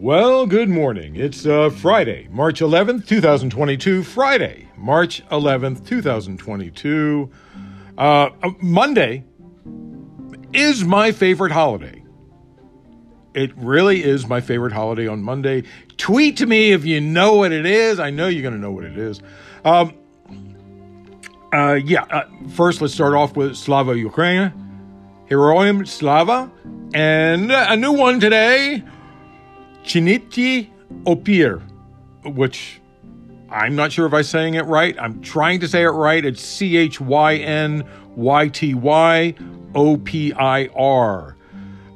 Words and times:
Well, 0.00 0.46
good 0.46 0.70
morning. 0.70 1.14
It's 1.16 1.44
uh, 1.44 1.68
Friday, 1.68 2.26
March 2.30 2.60
11th, 2.60 3.06
2022. 3.06 4.02
Friday, 4.02 4.66
March 4.74 5.22
11th, 5.28 5.86
2022. 5.86 7.30
Uh, 7.98 8.00
uh, 8.00 8.50
Monday 8.62 9.24
is 10.54 10.84
my 10.84 11.12
favorite 11.12 11.52
holiday. 11.52 12.02
It 13.34 13.54
really 13.58 14.02
is 14.02 14.26
my 14.26 14.40
favorite 14.40 14.72
holiday 14.72 15.06
on 15.06 15.22
Monday. 15.22 15.64
Tweet 15.98 16.38
to 16.38 16.46
me 16.46 16.72
if 16.72 16.86
you 16.86 17.02
know 17.02 17.34
what 17.34 17.52
it 17.52 17.66
is. 17.66 18.00
I 18.00 18.08
know 18.08 18.26
you're 18.26 18.40
going 18.40 18.54
to 18.54 18.58
know 18.58 18.72
what 18.72 18.84
it 18.84 18.96
is. 18.96 19.20
Um, 19.66 19.92
uh, 21.52 21.74
yeah, 21.74 22.04
uh, 22.04 22.22
first 22.48 22.80
let's 22.80 22.94
start 22.94 23.12
off 23.12 23.36
with 23.36 23.54
Slava 23.54 23.98
Ukraine. 23.98 24.50
Heroyam 25.28 25.86
Slava. 25.86 26.50
And 26.94 27.52
a 27.52 27.76
new 27.76 27.92
one 27.92 28.18
today, 28.18 28.82
Chynyty 29.84 30.68
Opir, 31.04 31.62
which 32.24 32.80
I'm 33.50 33.74
not 33.74 33.92
sure 33.92 34.06
if 34.06 34.14
I'm 34.14 34.22
saying 34.22 34.54
it 34.54 34.64
right. 34.66 34.96
I'm 34.98 35.20
trying 35.22 35.60
to 35.60 35.68
say 35.68 35.82
it 35.82 35.88
right. 35.88 36.24
It's 36.24 36.42
C 36.42 36.76
H 36.76 37.00
Y 37.00 37.36
N 37.36 37.84
Y 38.16 38.48
T 38.48 38.74
Y 38.74 39.34
O 39.74 39.96
P 39.96 40.32
I 40.32 40.66
R. 40.68 41.36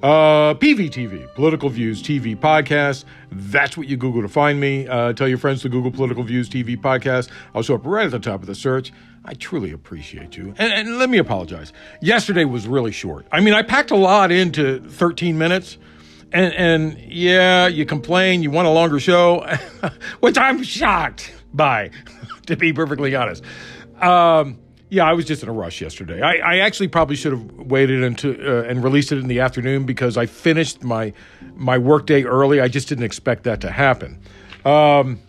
Uh, 0.02 0.52
PVTV, 0.54 1.34
Political 1.34 1.70
Views 1.70 2.02
TV 2.02 2.36
Podcast. 2.36 3.06
That's 3.32 3.74
what 3.74 3.88
you 3.88 3.96
Google 3.96 4.20
to 4.20 4.28
find 4.28 4.60
me. 4.60 4.86
Uh, 4.86 5.14
tell 5.14 5.26
your 5.26 5.38
friends 5.38 5.62
to 5.62 5.70
Google 5.70 5.90
Political 5.90 6.24
Views 6.24 6.46
TV 6.48 6.78
Podcast. 6.78 7.30
I'll 7.54 7.62
show 7.62 7.76
up 7.76 7.86
right 7.86 8.04
at 8.04 8.10
the 8.10 8.18
top 8.18 8.42
of 8.42 8.46
the 8.46 8.54
search. 8.54 8.92
I 9.24 9.32
truly 9.32 9.72
appreciate 9.72 10.36
you. 10.36 10.54
And, 10.58 10.72
and 10.74 10.98
let 10.98 11.08
me 11.08 11.16
apologize. 11.16 11.72
Yesterday 12.02 12.44
was 12.44 12.66
really 12.66 12.92
short. 12.92 13.26
I 13.32 13.40
mean, 13.40 13.54
I 13.54 13.62
packed 13.62 13.92
a 13.92 13.96
lot 13.96 14.30
into 14.30 14.80
13 14.90 15.38
minutes. 15.38 15.78
And, 16.34 16.52
and 16.54 16.98
yeah, 17.12 17.68
you 17.68 17.86
complain, 17.86 18.42
you 18.42 18.50
want 18.50 18.66
a 18.66 18.70
longer 18.70 18.98
show, 18.98 19.46
which 20.20 20.36
I'm 20.36 20.64
shocked 20.64 21.32
by, 21.54 21.90
to 22.46 22.56
be 22.56 22.72
perfectly 22.72 23.14
honest. 23.14 23.44
Um, 24.00 24.58
yeah, 24.88 25.04
I 25.04 25.12
was 25.12 25.26
just 25.26 25.44
in 25.44 25.48
a 25.48 25.52
rush 25.52 25.80
yesterday. 25.80 26.20
I, 26.20 26.34
I 26.34 26.58
actually 26.58 26.88
probably 26.88 27.14
should 27.14 27.32
have 27.32 27.52
waited 27.52 28.02
until 28.02 28.32
uh, 28.32 28.64
and 28.64 28.82
released 28.82 29.12
it 29.12 29.18
in 29.18 29.28
the 29.28 29.38
afternoon 29.38 29.86
because 29.86 30.16
I 30.16 30.26
finished 30.26 30.82
my 30.82 31.12
my 31.54 31.78
workday 31.78 32.24
early. 32.24 32.60
I 32.60 32.66
just 32.66 32.88
didn't 32.88 33.04
expect 33.04 33.44
that 33.44 33.60
to 33.60 33.70
happen. 33.70 34.20
Um, 34.64 35.20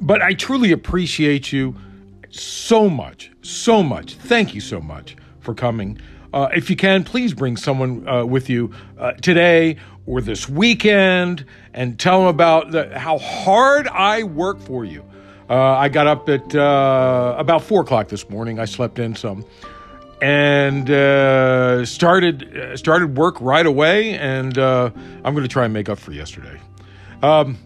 but 0.00 0.22
I 0.22 0.34
truly 0.34 0.70
appreciate 0.70 1.52
you 1.52 1.74
so 2.30 2.88
much, 2.88 3.32
so 3.42 3.82
much. 3.82 4.14
Thank 4.14 4.54
you 4.54 4.60
so 4.60 4.80
much 4.80 5.16
for 5.40 5.54
coming. 5.54 5.98
Uh, 6.32 6.48
if 6.54 6.68
you 6.68 6.74
can, 6.74 7.04
please 7.04 7.32
bring 7.32 7.56
someone 7.56 8.08
uh, 8.08 8.24
with 8.24 8.50
you 8.50 8.72
uh, 8.98 9.12
today 9.12 9.76
or 10.06 10.20
this 10.20 10.48
weekend 10.48 11.44
and 11.72 11.98
tell 11.98 12.20
them 12.20 12.28
about 12.28 12.70
the, 12.70 12.98
how 12.98 13.18
hard 13.18 13.88
I 13.88 14.22
work 14.22 14.60
for 14.60 14.84
you. 14.84 15.04
Uh, 15.48 15.54
I 15.54 15.88
got 15.88 16.06
up 16.06 16.28
at 16.28 16.54
uh, 16.54 17.34
about 17.38 17.62
four 17.62 17.82
o'clock 17.82 18.08
this 18.08 18.28
morning. 18.30 18.58
I 18.58 18.64
slept 18.64 18.98
in 18.98 19.14
some 19.14 19.44
and 20.22 20.90
uh, 20.90 21.84
started 21.84 22.78
started 22.78 23.16
work 23.16 23.38
right 23.40 23.66
away. 23.66 24.16
And 24.18 24.56
I'm 24.56 25.22
going 25.22 25.42
to 25.42 25.48
try 25.48 25.64
and 25.64 25.74
make 25.74 25.88
up 25.88 25.98
for 25.98 26.12
yesterday. 26.12 26.58
Um, 27.22 27.58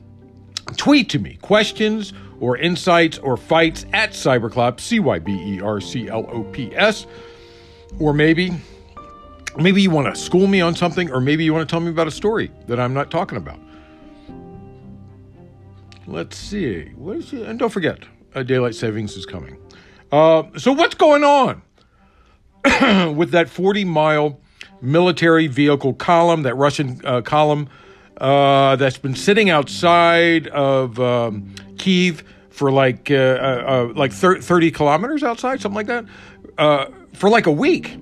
tweet 0.76 1.08
to 1.10 1.18
me 1.18 1.38
questions 1.40 2.12
or 2.40 2.56
insights 2.56 3.18
or 3.18 3.36
fights 3.36 3.86
at 3.92 4.10
Cyberclops, 4.10 4.80
C 4.80 5.00
Y 5.00 5.18
B 5.18 5.32
E 5.32 5.60
R 5.60 5.80
C 5.80 6.08
L 6.08 6.28
O 6.30 6.44
P 6.44 6.74
S. 6.74 7.06
Or 8.00 8.12
maybe, 8.12 8.52
maybe 9.58 9.82
you 9.82 9.90
want 9.90 10.14
to 10.14 10.20
school 10.20 10.46
me 10.46 10.60
on 10.60 10.74
something, 10.74 11.10
or 11.10 11.20
maybe 11.20 11.44
you 11.44 11.52
want 11.52 11.68
to 11.68 11.72
tell 11.72 11.80
me 11.80 11.90
about 11.90 12.06
a 12.06 12.12
story 12.12 12.50
that 12.66 12.78
I'm 12.78 12.94
not 12.94 13.10
talking 13.10 13.38
about. 13.38 13.58
Let's 16.06 16.36
see. 16.36 16.84
What 16.96 17.16
is 17.16 17.32
it? 17.32 17.46
And 17.46 17.58
don't 17.58 17.70
forget, 17.70 17.98
uh, 18.34 18.42
daylight 18.42 18.74
savings 18.74 19.16
is 19.16 19.26
coming. 19.26 19.58
Uh, 20.10 20.44
so 20.56 20.72
what's 20.72 20.94
going 20.94 21.22
on 21.22 21.62
with 23.16 23.32
that 23.32 23.50
40 23.50 23.84
mile 23.84 24.40
military 24.80 25.48
vehicle 25.48 25.92
column, 25.92 26.44
that 26.44 26.54
Russian 26.54 27.00
uh, 27.04 27.20
column 27.20 27.68
uh, 28.18 28.76
that's 28.76 28.96
been 28.96 29.14
sitting 29.14 29.50
outside 29.50 30.46
of 30.48 30.98
um, 30.98 31.54
Kiev 31.76 32.24
for 32.48 32.72
like 32.72 33.10
uh, 33.10 33.88
like 33.94 34.12
30 34.12 34.70
kilometers 34.70 35.22
outside, 35.22 35.60
something 35.60 35.76
like 35.76 35.86
that, 35.86 36.06
for 37.12 37.28
like 37.28 37.46
a 37.46 37.52
week. 37.52 37.98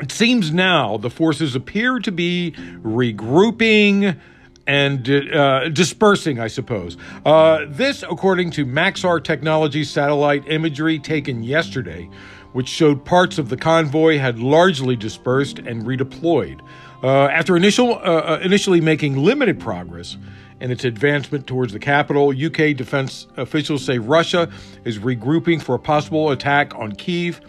It 0.00 0.12
seems 0.12 0.52
now 0.52 0.96
the 0.96 1.10
forces 1.10 1.54
appear 1.54 1.98
to 2.00 2.12
be 2.12 2.54
regrouping 2.82 4.18
and 4.66 5.08
uh, 5.08 5.68
dispersing, 5.68 6.40
I 6.40 6.48
suppose. 6.48 6.96
Uh, 7.24 7.66
this, 7.68 8.02
according 8.02 8.50
to 8.52 8.66
Maxar 8.66 9.22
Technology 9.22 9.84
satellite 9.84 10.46
imagery 10.48 10.98
taken 10.98 11.42
yesterday, 11.42 12.10
which 12.52 12.68
showed 12.68 13.04
parts 13.04 13.38
of 13.38 13.48
the 13.48 13.56
convoy 13.56 14.18
had 14.18 14.38
largely 14.38 14.96
dispersed 14.96 15.58
and 15.58 15.84
redeployed. 15.84 16.60
Uh, 17.02 17.26
after 17.26 17.56
initial, 17.56 17.94
uh, 17.94 17.98
uh, 17.98 18.40
initially 18.42 18.80
making 18.80 19.16
limited 19.16 19.60
progress 19.60 20.16
in 20.60 20.70
its 20.70 20.84
advancement 20.84 21.46
towards 21.46 21.72
the 21.72 21.78
capital, 21.78 22.30
UK 22.30 22.74
defense 22.74 23.26
officials 23.36 23.84
say 23.84 23.98
Russia 23.98 24.50
is 24.84 24.98
regrouping 24.98 25.60
for 25.60 25.74
a 25.74 25.78
possible 25.78 26.30
attack 26.30 26.74
on 26.74 26.92
Kiev. 26.92 27.40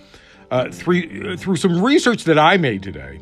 Uh, 0.49 0.69
through, 0.71 1.35
through 1.35 1.57
some 1.57 1.83
research 1.83 2.23
that 2.23 2.39
I 2.39 2.55
made 2.55 2.81
today, 2.81 3.19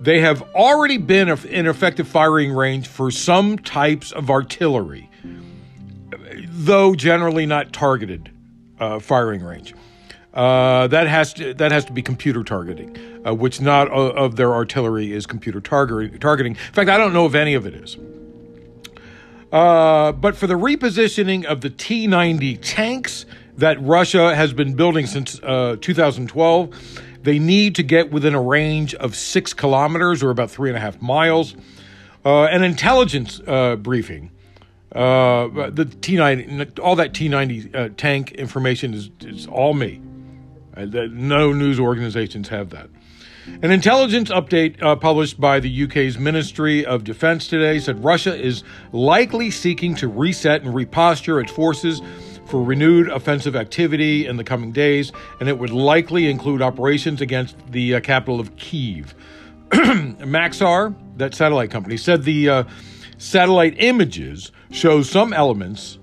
they 0.00 0.20
have 0.20 0.42
already 0.54 0.98
been 0.98 1.28
in 1.28 1.66
effective 1.66 2.08
firing 2.08 2.52
range 2.52 2.88
for 2.88 3.10
some 3.10 3.58
types 3.58 4.12
of 4.12 4.30
artillery, 4.30 5.10
though 6.48 6.94
generally 6.94 7.46
not 7.46 7.72
targeted 7.72 8.30
uh, 8.80 8.98
firing 8.98 9.42
range. 9.42 9.74
Uh, 10.32 10.88
that 10.88 11.06
has 11.06 11.32
to 11.34 11.54
that 11.54 11.70
has 11.70 11.84
to 11.84 11.92
be 11.92 12.02
computer 12.02 12.42
targeting, 12.42 12.96
uh, 13.24 13.32
which 13.32 13.60
not 13.60 13.88
of 13.88 14.34
their 14.34 14.52
artillery 14.52 15.12
is 15.12 15.26
computer 15.26 15.60
target, 15.60 16.20
targeting. 16.20 16.52
In 16.52 16.72
fact, 16.72 16.90
I 16.90 16.98
don't 16.98 17.12
know 17.12 17.26
if 17.26 17.34
any 17.34 17.54
of 17.54 17.66
it 17.66 17.74
is. 17.74 17.96
Uh, 19.52 20.10
but 20.10 20.36
for 20.36 20.48
the 20.48 20.54
repositioning 20.54 21.44
of 21.44 21.60
the 21.60 21.70
T 21.70 22.08
90 22.08 22.56
tanks 22.56 23.26
that 23.56 23.80
Russia 23.82 24.34
has 24.34 24.52
been 24.52 24.74
building 24.74 25.06
since 25.06 25.40
uh, 25.42 25.76
2012, 25.80 27.00
they 27.22 27.38
need 27.38 27.74
to 27.76 27.82
get 27.82 28.10
within 28.10 28.34
a 28.34 28.40
range 28.40 28.94
of 28.94 29.14
six 29.16 29.52
kilometers 29.52 30.22
or 30.22 30.30
about 30.30 30.50
three 30.50 30.70
and 30.70 30.76
a 30.76 30.80
half 30.80 31.00
miles. 31.00 31.54
Uh, 32.24 32.44
an 32.44 32.62
intelligence 32.62 33.40
uh, 33.46 33.76
briefing. 33.76 34.30
Uh, 34.92 35.70
the 35.70 35.86
T90, 35.86 36.78
all 36.78 36.96
that 36.96 37.12
T90 37.12 37.74
uh, 37.74 37.88
tank 37.96 38.32
information 38.32 38.94
is, 38.94 39.10
is 39.20 39.46
all 39.46 39.74
me. 39.74 40.00
no 40.76 41.52
news 41.52 41.80
organizations 41.80 42.48
have 42.48 42.70
that. 42.70 42.88
An 43.62 43.70
intelligence 43.70 44.30
update 44.30 44.82
uh, 44.82 44.96
published 44.96 45.38
by 45.38 45.60
the 45.60 45.84
UK's 45.84 46.18
Ministry 46.18 46.86
of 46.86 47.04
Defense 47.04 47.46
today 47.46 47.78
said 47.78 48.02
Russia 48.02 48.34
is 48.34 48.64
likely 48.92 49.50
seeking 49.50 49.94
to 49.96 50.08
reset 50.08 50.62
and 50.62 50.74
reposture 50.74 51.40
its 51.42 51.52
forces 51.52 52.00
for 52.54 52.62
renewed 52.62 53.08
offensive 53.08 53.56
activity 53.56 54.28
in 54.28 54.36
the 54.36 54.44
coming 54.44 54.70
days, 54.70 55.10
and 55.40 55.48
it 55.48 55.58
would 55.58 55.70
likely 55.70 56.30
include 56.30 56.62
operations 56.62 57.20
against 57.20 57.56
the 57.72 57.96
uh, 57.96 58.00
capital 58.00 58.38
of 58.38 58.54
Kiev. 58.54 59.12
Maxar, 59.70 60.94
that 61.16 61.34
satellite 61.34 61.72
company, 61.72 61.96
said 61.96 62.22
the 62.22 62.48
uh, 62.48 62.64
satellite 63.18 63.74
images 63.78 64.52
show 64.70 65.02
some 65.02 65.32
elements 65.32 65.98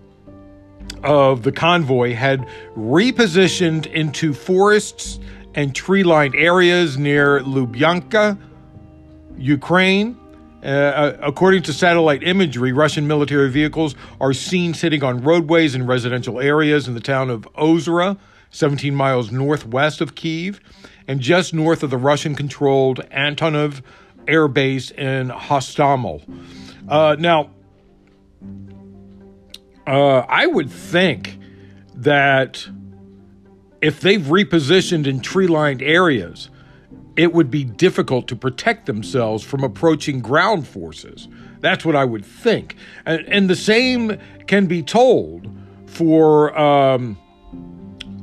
of 1.05 1.43
the 1.43 1.53
convoy 1.53 2.13
had 2.13 2.45
repositioned 2.75 3.89
into 3.93 4.33
forests 4.33 5.21
and 5.55 5.73
tree 5.73 6.03
lined 6.03 6.35
areas 6.35 6.97
near 6.97 7.39
Lubyanka, 7.39 8.37
Ukraine. 9.37 10.19
Uh, 10.63 10.67
uh, 10.67 11.17
according 11.21 11.63
to 11.63 11.73
satellite 11.73 12.23
imagery, 12.23 12.71
Russian 12.71 13.07
military 13.07 13.49
vehicles 13.49 13.95
are 14.19 14.33
seen 14.33 14.73
sitting 14.73 15.03
on 15.03 15.23
roadways 15.23 15.73
in 15.73 15.87
residential 15.87 16.39
areas 16.39 16.87
in 16.87 16.93
the 16.93 16.99
town 16.99 17.29
of 17.29 17.47
Ozera, 17.55 18.17
17 18.51 18.93
miles 18.93 19.31
northwest 19.31 20.01
of 20.01 20.13
Kiev, 20.13 20.59
and 21.07 21.19
just 21.19 21.53
north 21.53 21.81
of 21.83 21.89
the 21.89 21.97
Russian 21.97 22.35
controlled 22.35 22.99
Antonov 23.09 23.81
Air 24.27 24.47
Base 24.47 24.91
in 24.91 25.29
Hostomel. 25.29 26.21
Uh, 26.87 27.15
now, 27.17 27.49
uh, 29.87 30.19
I 30.27 30.45
would 30.45 30.69
think 30.69 31.39
that 31.95 32.67
if 33.81 33.99
they've 33.99 34.21
repositioned 34.21 35.07
in 35.07 35.21
tree 35.21 35.47
lined 35.47 35.81
areas, 35.81 36.49
it 37.15 37.33
would 37.33 37.51
be 37.51 37.63
difficult 37.63 38.27
to 38.29 38.35
protect 38.35 38.85
themselves 38.85 39.43
from 39.43 39.63
approaching 39.63 40.21
ground 40.21 40.67
forces. 40.67 41.27
That's 41.59 41.85
what 41.85 41.95
I 41.95 42.05
would 42.05 42.25
think. 42.25 42.75
And, 43.05 43.25
and 43.27 43.49
the 43.49 43.55
same 43.55 44.17
can 44.47 44.65
be 44.65 44.81
told 44.81 45.49
for 45.85 46.57
um, 46.57 47.17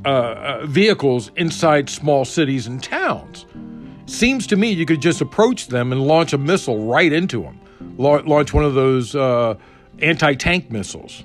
uh, 0.05 0.09
uh, 0.09 0.65
vehicles 0.65 1.31
inside 1.35 1.89
small 1.89 2.25
cities 2.25 2.67
and 2.67 2.81
towns. 2.81 3.45
Seems 4.07 4.47
to 4.47 4.55
me 4.55 4.71
you 4.71 4.85
could 4.85 5.01
just 5.01 5.21
approach 5.21 5.67
them 5.67 5.91
and 5.91 6.01
launch 6.01 6.33
a 6.33 6.37
missile 6.37 6.85
right 6.85 7.13
into 7.13 7.43
them 7.43 7.59
launch 7.99 8.53
one 8.53 8.63
of 8.63 8.73
those 8.73 9.15
uh, 9.15 9.55
anti 10.01 10.33
tank 10.35 10.71
missiles. 10.71 11.23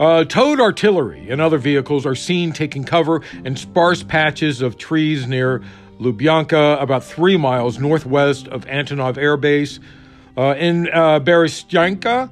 Uh, 0.00 0.24
towed 0.24 0.60
artillery 0.60 1.28
and 1.30 1.40
other 1.40 1.58
vehicles 1.58 2.06
are 2.06 2.14
seen 2.14 2.52
taking 2.52 2.82
cover 2.82 3.22
in 3.44 3.54
sparse 3.56 4.02
patches 4.02 4.60
of 4.60 4.76
trees 4.76 5.26
near 5.26 5.62
Lubyanka, 6.02 6.80
about 6.82 7.04
three 7.04 7.36
miles 7.36 7.78
northwest 7.78 8.48
of 8.48 8.64
Antonov 8.66 9.16
Air 9.16 9.36
Base. 9.36 9.80
Uh, 10.36 10.54
in 10.58 10.88
uh, 10.88 11.20
Berestyanka, 11.20 12.30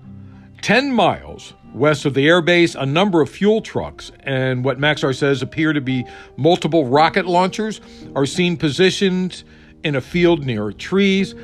10 0.63 0.93
miles 0.93 1.53
west 1.73 2.05
of 2.05 2.15
the 2.15 2.27
airbase, 2.27 2.81
a 2.81 2.87
number 2.87 3.21
of 3.21 3.31
fuel 3.31 3.61
trucks 3.61 4.11
and 4.21 4.65
what 4.65 4.79
Maxar 4.79 5.17
says 5.17 5.43
appear 5.43 5.73
to 5.73 5.81
be 5.81 6.05
multiple 6.37 6.87
rocket 6.87 7.27
launchers 7.27 7.81
are 8.15 8.27
seen 8.27 8.57
positioned 8.57 9.45
in 9.85 9.95
a 9.95 10.01
field 10.01 10.45
near 10.45 10.73
trees. 10.73 11.35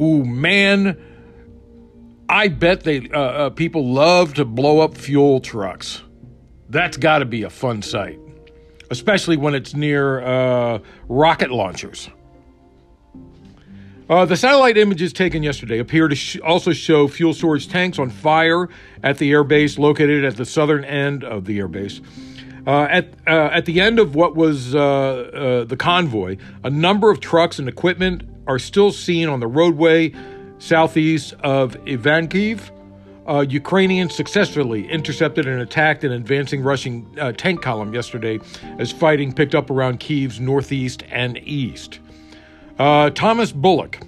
Ooh, 0.00 0.24
man, 0.24 0.96
I 2.28 2.48
bet 2.48 2.82
they 2.82 3.08
uh, 3.10 3.20
uh, 3.20 3.50
people 3.50 3.92
love 3.92 4.34
to 4.34 4.44
blow 4.44 4.80
up 4.80 4.96
fuel 4.96 5.40
trucks. 5.40 6.02
That's 6.68 6.96
got 6.96 7.20
to 7.20 7.24
be 7.24 7.44
a 7.44 7.50
fun 7.50 7.82
sight, 7.82 8.18
especially 8.90 9.36
when 9.36 9.54
it's 9.54 9.74
near 9.74 10.20
uh, 10.22 10.78
rocket 11.08 11.50
launchers. 11.50 12.08
Uh, 14.08 14.24
the 14.24 14.36
satellite 14.36 14.78
images 14.78 15.12
taken 15.12 15.42
yesterday 15.42 15.78
appear 15.78 16.06
to 16.06 16.14
sh- 16.14 16.38
also 16.44 16.72
show 16.72 17.08
fuel 17.08 17.34
storage 17.34 17.68
tanks 17.68 17.98
on 17.98 18.08
fire 18.08 18.68
at 19.02 19.18
the 19.18 19.32
airbase 19.32 19.78
located 19.78 20.24
at 20.24 20.36
the 20.36 20.44
southern 20.44 20.84
end 20.84 21.24
of 21.24 21.44
the 21.44 21.58
airbase. 21.58 22.00
Uh, 22.66 22.86
at 22.90 23.14
uh, 23.26 23.50
at 23.52 23.64
the 23.64 23.80
end 23.80 23.98
of 23.98 24.14
what 24.14 24.36
was 24.36 24.74
uh, 24.74 24.80
uh, 24.80 25.64
the 25.64 25.76
convoy, 25.76 26.36
a 26.62 26.70
number 26.70 27.10
of 27.10 27.20
trucks 27.20 27.58
and 27.58 27.68
equipment 27.68 28.22
are 28.46 28.58
still 28.58 28.92
seen 28.92 29.28
on 29.28 29.40
the 29.40 29.46
roadway 29.46 30.12
southeast 30.58 31.32
of 31.40 31.76
Ivankiv. 31.84 32.70
Uh, 33.26 33.44
Ukrainians 33.48 34.14
successfully 34.14 34.88
intercepted 34.88 35.46
and 35.46 35.60
attacked 35.60 36.04
an 36.04 36.12
advancing 36.12 36.62
Russian 36.62 37.06
tank 37.36 37.60
column 37.60 37.92
yesterday 37.92 38.38
as 38.78 38.92
fighting 38.92 39.32
picked 39.32 39.54
up 39.54 39.68
around 39.68 39.98
Kiev's 39.98 40.38
northeast 40.38 41.02
and 41.10 41.38
east. 41.38 41.98
Uh, 42.78 43.10
Thomas 43.10 43.50
Bullock, 43.50 44.00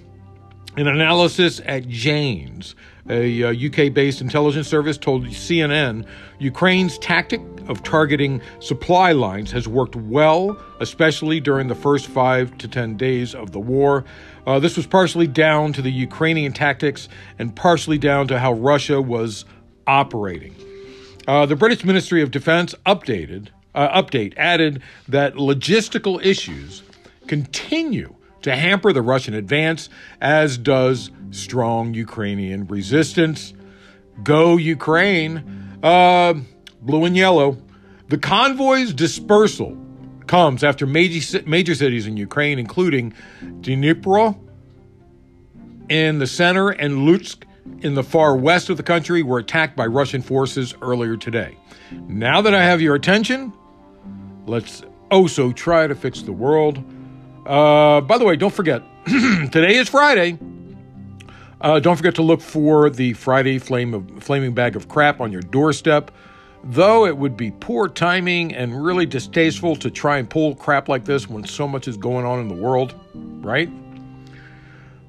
an 0.77 0.87
analysis 0.87 1.59
at 1.65 1.87
Jane's, 1.87 2.75
a 3.09 3.43
uh, 3.43 3.53
UK 3.53 3.93
based 3.93 4.21
intelligence 4.21 4.67
service, 4.67 4.97
told 4.97 5.25
CNN 5.25 6.05
Ukraine's 6.39 6.97
tactic 6.99 7.41
of 7.67 7.83
targeting 7.83 8.41
supply 8.59 9.11
lines 9.11 9.51
has 9.51 9.67
worked 9.67 9.95
well, 9.95 10.61
especially 10.79 11.39
during 11.39 11.67
the 11.67 11.75
first 11.75 12.07
five 12.07 12.57
to 12.57 12.67
10 12.67 12.97
days 12.97 13.35
of 13.35 13.51
the 13.51 13.59
war. 13.59 14.05
Uh, 14.47 14.59
this 14.59 14.77
was 14.77 14.87
partially 14.87 15.27
down 15.27 15.73
to 15.73 15.81
the 15.81 15.91
Ukrainian 15.91 16.53
tactics 16.53 17.09
and 17.37 17.55
partially 17.55 17.97
down 17.97 18.27
to 18.27 18.39
how 18.39 18.53
Russia 18.53 19.01
was 19.01 19.45
operating. 19.85 20.55
Uh, 21.27 21.45
the 21.45 21.55
British 21.55 21.83
Ministry 21.83 22.21
of 22.21 22.31
Defense 22.31 22.73
updated 22.85 23.49
uh, 23.75 24.01
update 24.01 24.33
added 24.35 24.81
that 25.07 25.35
logistical 25.35 26.23
issues 26.23 26.83
continue 27.27 28.15
to 28.41 28.55
hamper 28.55 28.93
the 28.93 29.01
Russian 29.01 29.33
advance, 29.33 29.89
as 30.21 30.57
does 30.57 31.11
strong 31.31 31.93
Ukrainian 31.93 32.67
resistance. 32.67 33.53
Go 34.23 34.57
Ukraine! 34.57 35.77
Uh, 35.83 36.35
blue 36.81 37.05
and 37.05 37.15
yellow. 37.15 37.57
The 38.09 38.17
convoy's 38.17 38.93
dispersal 38.93 39.77
comes 40.27 40.63
after 40.63 40.85
major, 40.85 41.41
major 41.45 41.75
cities 41.75 42.07
in 42.07 42.17
Ukraine, 42.17 42.59
including 42.59 43.13
Dnipro 43.61 44.37
in 45.89 46.19
the 46.19 46.27
center 46.27 46.69
and 46.69 47.07
Lutsk 47.07 47.43
in 47.81 47.93
the 47.93 48.03
far 48.03 48.35
west 48.35 48.69
of 48.69 48.77
the 48.77 48.83
country, 48.83 49.23
were 49.23 49.39
attacked 49.39 49.75
by 49.75 49.85
Russian 49.85 50.21
forces 50.21 50.73
earlier 50.81 51.17
today. 51.17 51.57
Now 52.07 52.41
that 52.41 52.53
I 52.53 52.63
have 52.63 52.81
your 52.81 52.95
attention, 52.95 53.53
let's 54.45 54.83
also 55.11 55.51
try 55.51 55.87
to 55.87 55.95
fix 55.95 56.21
the 56.21 56.31
world. 56.31 56.83
Uh, 57.45 58.01
by 58.01 58.17
the 58.17 58.25
way, 58.25 58.35
don't 58.35 58.53
forget, 58.53 58.83
today 59.05 59.75
is 59.75 59.89
Friday. 59.89 60.37
Uh, 61.61 61.79
don't 61.79 61.97
forget 61.97 62.15
to 62.15 62.21
look 62.21 62.41
for 62.41 62.89
the 62.89 63.13
Friday 63.13 63.59
flame 63.59 63.93
of, 63.93 64.23
flaming 64.23 64.53
bag 64.53 64.75
of 64.75 64.87
crap 64.87 65.19
on 65.19 65.31
your 65.31 65.41
doorstep. 65.41 66.11
Though 66.63 67.05
it 67.05 67.17
would 67.17 67.37
be 67.37 67.51
poor 67.51 67.87
timing 67.87 68.53
and 68.53 68.83
really 68.83 69.05
distasteful 69.05 69.75
to 69.77 69.89
try 69.89 70.17
and 70.17 70.29
pull 70.29 70.55
crap 70.55 70.89
like 70.89 71.05
this 71.05 71.29
when 71.29 71.45
so 71.45 71.67
much 71.67 71.87
is 71.87 71.95
going 71.97 72.25
on 72.25 72.39
in 72.39 72.47
the 72.47 72.55
world, 72.55 72.95
right? 73.13 73.69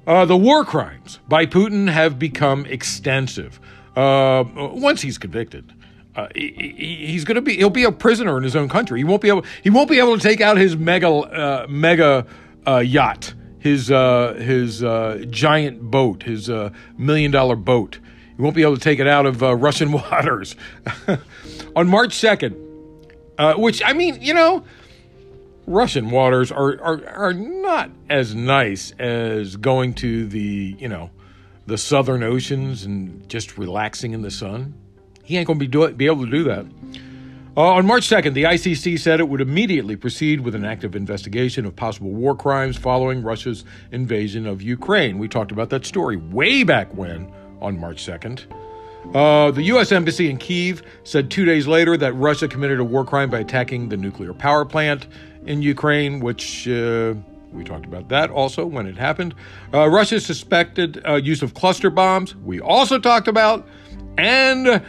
Uh, 0.07 0.25
the 0.25 0.37
war 0.37 0.65
crimes 0.65 1.19
by 1.27 1.45
Putin 1.45 1.89
have 1.89 2.17
become 2.17 2.65
extensive. 2.65 3.59
Uh, 3.95 4.43
once 4.55 5.01
he's 5.01 5.17
convicted, 5.17 5.73
uh, 6.15 6.27
he, 6.35 7.05
he's 7.07 7.23
going 7.23 7.35
to 7.35 7.41
be 7.41 7.55
he'll 7.55 7.69
be 7.69 7.83
a 7.83 7.91
prisoner 7.91 8.37
in 8.37 8.43
his 8.43 8.55
own 8.55 8.67
country. 8.67 8.99
He 8.99 9.03
won't 9.03 9.21
be 9.21 9.29
able 9.29 9.45
he 9.63 9.69
won't 9.69 9.89
be 9.89 9.99
able 9.99 10.17
to 10.17 10.21
take 10.21 10.41
out 10.41 10.57
his 10.57 10.75
mega 10.75 11.07
uh, 11.09 11.65
mega 11.69 12.25
uh, 12.67 12.77
yacht, 12.79 13.33
his 13.59 13.89
uh, 13.89 14.33
his 14.33 14.83
uh, 14.83 15.23
giant 15.29 15.81
boat, 15.81 16.23
his 16.23 16.49
uh, 16.49 16.71
million 16.97 17.31
dollar 17.31 17.55
boat. 17.55 17.99
He 18.35 18.41
won't 18.41 18.55
be 18.55 18.61
able 18.61 18.75
to 18.75 18.81
take 18.81 18.99
it 18.99 19.07
out 19.07 19.25
of 19.25 19.41
Russian 19.41 19.91
waters. 19.93 20.55
On 21.75 21.87
March 21.87 22.13
second, 22.13 22.55
which 23.55 23.81
I 23.85 23.93
mean, 23.93 24.21
you 24.21 24.33
know, 24.33 24.65
Russian 25.65 26.09
waters 26.09 26.51
are, 26.51 26.81
are 26.81 27.07
are 27.07 27.33
not 27.33 27.89
as 28.09 28.35
nice 28.35 28.91
as 28.99 29.55
going 29.55 29.93
to 29.95 30.27
the 30.27 30.75
you 30.77 30.89
know 30.89 31.09
the 31.67 31.77
southern 31.77 32.23
oceans 32.23 32.83
and 32.83 33.29
just 33.29 33.57
relaxing 33.57 34.11
in 34.11 34.23
the 34.23 34.31
sun. 34.31 34.73
He 35.23 35.37
ain't 35.37 35.47
going 35.47 35.59
to 35.59 35.65
be, 35.65 35.67
do 35.67 35.91
be 35.93 36.05
able 36.05 36.25
to 36.25 36.31
do 36.31 36.43
that. 36.45 36.65
Uh, 37.57 37.63
on 37.63 37.85
March 37.85 38.07
2nd, 38.07 38.33
the 38.33 38.43
ICC 38.43 38.97
said 38.97 39.19
it 39.19 39.27
would 39.27 39.41
immediately 39.41 39.97
proceed 39.97 40.39
with 40.39 40.55
an 40.55 40.63
active 40.63 40.95
investigation 40.95 41.65
of 41.65 41.75
possible 41.75 42.11
war 42.11 42.33
crimes 42.33 42.77
following 42.77 43.21
Russia's 43.21 43.65
invasion 43.91 44.47
of 44.47 44.61
Ukraine. 44.61 45.19
We 45.19 45.27
talked 45.27 45.51
about 45.51 45.69
that 45.71 45.85
story 45.85 46.15
way 46.15 46.63
back 46.63 46.93
when 46.95 47.29
on 47.59 47.77
March 47.77 48.05
2nd. 48.05 48.45
Uh, 49.13 49.51
the 49.51 49.63
U.S. 49.63 49.91
Embassy 49.91 50.29
in 50.29 50.37
Kiev 50.37 50.81
said 51.03 51.29
two 51.29 51.43
days 51.43 51.67
later 51.67 51.97
that 51.97 52.13
Russia 52.13 52.47
committed 52.47 52.79
a 52.79 52.83
war 52.85 53.03
crime 53.03 53.29
by 53.29 53.39
attacking 53.39 53.89
the 53.89 53.97
nuclear 53.97 54.33
power 54.33 54.63
plant 54.63 55.07
in 55.45 55.61
Ukraine, 55.61 56.21
which 56.21 56.69
uh, 56.69 57.15
we 57.51 57.65
talked 57.65 57.85
about 57.85 58.07
that 58.09 58.29
also 58.29 58.65
when 58.65 58.87
it 58.87 58.97
happened. 58.97 59.35
Uh, 59.73 59.89
Russia 59.89 60.21
suspected 60.21 61.01
uh, 61.05 61.15
use 61.15 61.41
of 61.41 61.53
cluster 61.53 61.89
bombs. 61.89 62.35
We 62.37 62.61
also 62.61 62.97
talked 62.97 63.27
about. 63.27 63.67
And 64.17 64.81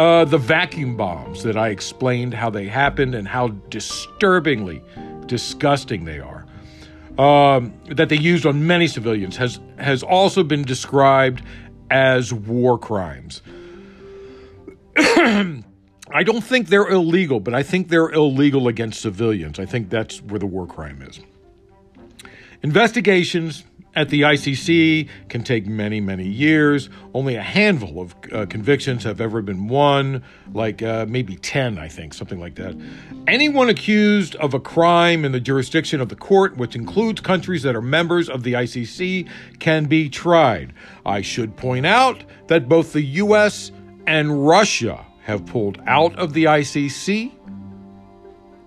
uh, 0.00 0.24
the 0.24 0.38
vacuum 0.38 0.96
bombs 0.96 1.42
that 1.42 1.58
I 1.58 1.68
explained 1.68 2.32
how 2.32 2.48
they 2.48 2.66
happened 2.66 3.14
and 3.14 3.28
how 3.28 3.48
disturbingly 3.68 4.82
disgusting 5.26 6.06
they 6.06 6.20
are, 6.20 6.46
um, 7.18 7.74
that 7.90 8.08
they 8.08 8.16
used 8.16 8.46
on 8.46 8.66
many 8.66 8.86
civilians, 8.86 9.36
has, 9.36 9.60
has 9.76 10.02
also 10.02 10.42
been 10.42 10.62
described 10.62 11.42
as 11.90 12.32
war 12.32 12.78
crimes. 12.78 13.42
I 14.96 16.22
don't 16.24 16.42
think 16.42 16.68
they're 16.68 16.88
illegal, 16.88 17.38
but 17.38 17.52
I 17.52 17.62
think 17.62 17.90
they're 17.90 18.08
illegal 18.08 18.68
against 18.68 19.02
civilians. 19.02 19.58
I 19.58 19.66
think 19.66 19.90
that's 19.90 20.22
where 20.22 20.38
the 20.38 20.46
war 20.46 20.66
crime 20.66 21.02
is. 21.02 21.20
Investigations 22.62 23.64
at 23.94 24.08
the 24.08 24.22
ICC 24.22 25.08
can 25.28 25.42
take 25.42 25.66
many, 25.66 26.00
many 26.00 26.26
years. 26.26 26.88
Only 27.12 27.34
a 27.34 27.42
handful 27.42 28.00
of 28.00 28.14
uh, 28.32 28.46
convictions 28.46 29.04
have 29.04 29.20
ever 29.20 29.42
been 29.42 29.68
won, 29.68 30.22
like 30.52 30.82
uh, 30.82 31.06
maybe 31.08 31.36
10, 31.36 31.78
I 31.78 31.88
think, 31.88 32.14
something 32.14 32.38
like 32.38 32.54
that. 32.56 32.76
Anyone 33.26 33.68
accused 33.68 34.36
of 34.36 34.54
a 34.54 34.60
crime 34.60 35.24
in 35.24 35.32
the 35.32 35.40
jurisdiction 35.40 36.00
of 36.00 36.08
the 36.08 36.16
court, 36.16 36.56
which 36.56 36.76
includes 36.76 37.20
countries 37.20 37.62
that 37.62 37.74
are 37.74 37.82
members 37.82 38.28
of 38.28 38.42
the 38.42 38.52
ICC, 38.52 39.28
can 39.58 39.86
be 39.86 40.08
tried. 40.08 40.72
I 41.04 41.20
should 41.20 41.56
point 41.56 41.86
out 41.86 42.22
that 42.46 42.68
both 42.68 42.92
the 42.92 43.02
U.S. 43.02 43.72
and 44.06 44.46
Russia 44.46 45.04
have 45.22 45.46
pulled 45.46 45.80
out 45.86 46.16
of 46.18 46.32
the 46.32 46.44
ICC 46.44 47.32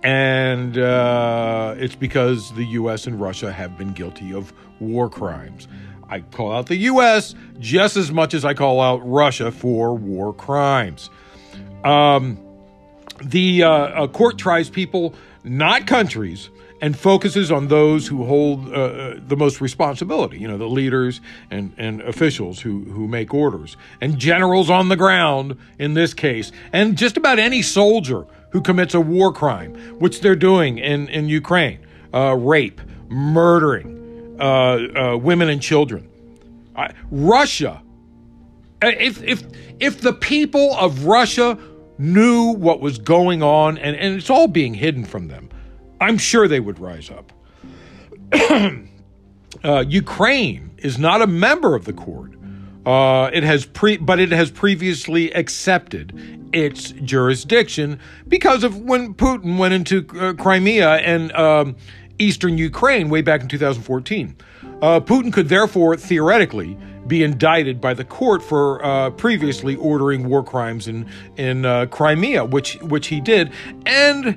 and 0.04 0.76
uh, 0.76 1.74
it's 1.78 1.94
because 1.94 2.52
the 2.52 2.64
U.S. 2.66 3.06
and 3.06 3.18
Russia 3.18 3.50
have 3.50 3.78
been 3.78 3.94
guilty 3.94 4.34
of 4.34 4.52
war 4.78 5.08
crimes. 5.08 5.66
I 6.10 6.20
call 6.20 6.52
out 6.52 6.66
the 6.66 6.76
U.S. 6.76 7.34
just 7.58 7.96
as 7.96 8.12
much 8.12 8.34
as 8.34 8.44
I 8.44 8.52
call 8.52 8.82
out 8.82 9.00
Russia 9.02 9.50
for 9.50 9.94
war 9.94 10.34
crimes. 10.34 11.08
Um, 11.84 12.38
the 13.22 13.62
uh, 13.62 14.06
court 14.08 14.36
tries 14.36 14.68
people, 14.68 15.14
not 15.42 15.86
countries, 15.86 16.50
and 16.82 16.98
focuses 16.98 17.50
on 17.50 17.68
those 17.68 18.06
who 18.06 18.24
hold 18.24 18.68
uh, 18.68 18.72
uh, 18.72 19.20
the 19.26 19.36
most 19.36 19.62
responsibility. 19.62 20.38
You 20.38 20.48
know, 20.48 20.58
the 20.58 20.68
leaders 20.68 21.22
and, 21.50 21.72
and 21.78 22.02
officials 22.02 22.60
who 22.60 22.84
who 22.84 23.08
make 23.08 23.32
orders, 23.32 23.78
and 24.02 24.18
generals 24.18 24.68
on 24.68 24.90
the 24.90 24.96
ground 24.96 25.56
in 25.78 25.94
this 25.94 26.12
case, 26.12 26.52
and 26.74 26.98
just 26.98 27.16
about 27.16 27.38
any 27.38 27.62
soldier 27.62 28.26
who 28.54 28.60
commits 28.62 28.94
a 28.94 29.00
war 29.00 29.32
crime, 29.32 29.74
which 29.98 30.20
they're 30.20 30.36
doing 30.36 30.78
in, 30.78 31.08
in 31.08 31.28
Ukraine 31.28 31.84
uh, 32.14 32.36
rape, 32.36 32.80
murdering 33.08 34.36
uh, 34.40 34.44
uh, 34.44 35.16
women 35.16 35.48
and 35.48 35.60
children. 35.60 36.08
I, 36.76 36.94
Russia, 37.10 37.82
uh, 38.80 38.92
if 38.98 39.20
if 39.24 39.42
if 39.80 40.00
the 40.00 40.12
people 40.12 40.76
of 40.76 41.04
Russia 41.04 41.58
knew 41.98 42.52
what 42.52 42.80
was 42.80 42.98
going 42.98 43.42
on, 43.42 43.76
and, 43.76 43.96
and 43.96 44.14
it's 44.14 44.30
all 44.30 44.46
being 44.46 44.72
hidden 44.72 45.04
from 45.04 45.26
them, 45.26 45.48
I'm 46.00 46.16
sure 46.16 46.46
they 46.46 46.60
would 46.60 46.78
rise 46.78 47.10
up. 47.10 47.32
uh, 49.64 49.84
Ukraine 49.88 50.70
is 50.78 50.96
not 50.96 51.22
a 51.22 51.26
member 51.26 51.74
of 51.74 51.86
the 51.86 51.92
court. 51.92 52.33
Uh, 52.86 53.30
it 53.32 53.42
has 53.42 53.64
pre, 53.64 53.96
but 53.96 54.20
it 54.20 54.30
has 54.30 54.50
previously 54.50 55.32
accepted 55.32 56.48
its 56.52 56.90
jurisdiction 56.90 57.98
because 58.28 58.62
of 58.62 58.78
when 58.78 59.14
Putin 59.14 59.58
went 59.58 59.74
into 59.74 60.06
uh, 60.18 60.34
Crimea 60.34 60.96
and 60.96 61.32
um, 61.32 61.76
eastern 62.18 62.58
Ukraine 62.58 63.08
way 63.08 63.22
back 63.22 63.40
in 63.40 63.48
2014. 63.48 64.36
Uh, 64.82 65.00
Putin 65.00 65.32
could 65.32 65.48
therefore 65.48 65.96
theoretically 65.96 66.76
be 67.06 67.22
indicted 67.22 67.80
by 67.80 67.94
the 67.94 68.04
court 68.04 68.42
for 68.42 68.84
uh, 68.84 69.10
previously 69.10 69.76
ordering 69.76 70.28
war 70.28 70.42
crimes 70.42 70.88
in 70.88 71.06
in 71.36 71.64
uh, 71.64 71.86
Crimea, 71.86 72.44
which 72.44 72.74
which 72.82 73.08
he 73.08 73.20
did, 73.20 73.52
and 73.86 74.36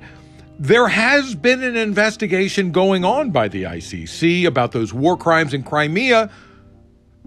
there 0.59 0.87
has 0.87 1.35
been 1.35 1.61
an 1.61 1.75
investigation 1.75 2.71
going 2.71 3.05
on 3.05 3.29
by 3.29 3.47
the 3.47 3.63
ICC 3.63 4.45
about 4.45 4.71
those 4.71 4.93
war 4.93 5.15
crimes 5.15 5.53
in 5.53 5.63
Crimea 5.63 6.31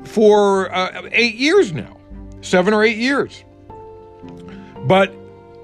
for 0.05 0.73
uh, 0.75 1.09
eight 1.13 1.35
years 1.35 1.73
now, 1.73 1.97
seven 2.41 2.75
or 2.75 2.85
eight 2.85 2.97
years. 2.97 3.45
But 4.87 5.15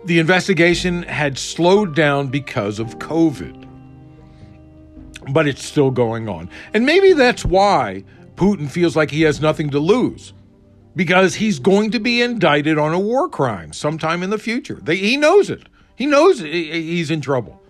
the 0.05 0.19
investigation 0.19 1.02
had 1.02 1.37
slowed 1.38 1.95
down 1.95 2.28
because 2.28 2.78
of 2.78 2.99
COVID. 2.99 3.64
But 5.33 5.49
it's 5.49 5.64
still 5.64 5.90
going 5.90 6.28
on. 6.28 6.49
And 6.73 6.87
maybe 6.87 7.12
that's 7.12 7.45
why 7.45 8.05
Putin 8.37 8.71
feels 8.71 8.95
like 8.95 9.11
he 9.11 9.23
has 9.23 9.40
nothing 9.40 9.71
to 9.71 9.81
lose 9.81 10.33
because 10.95 11.35
he's 11.35 11.59
going 11.59 11.90
to 11.90 11.99
be 11.99 12.23
indicted 12.23 12.78
on 12.78 12.95
a 12.95 13.00
war 13.00 13.28
crime 13.28 13.73
sometime 13.73 14.23
in 14.23 14.31
the 14.31 14.38
future. 14.38 14.78
They, 14.83 14.97
he 14.97 15.16
knows 15.16 15.50
it. 15.50 15.69
He 15.97 16.07
knows 16.07 16.40
he's 16.40 17.11
in 17.11 17.21
trouble. 17.21 17.62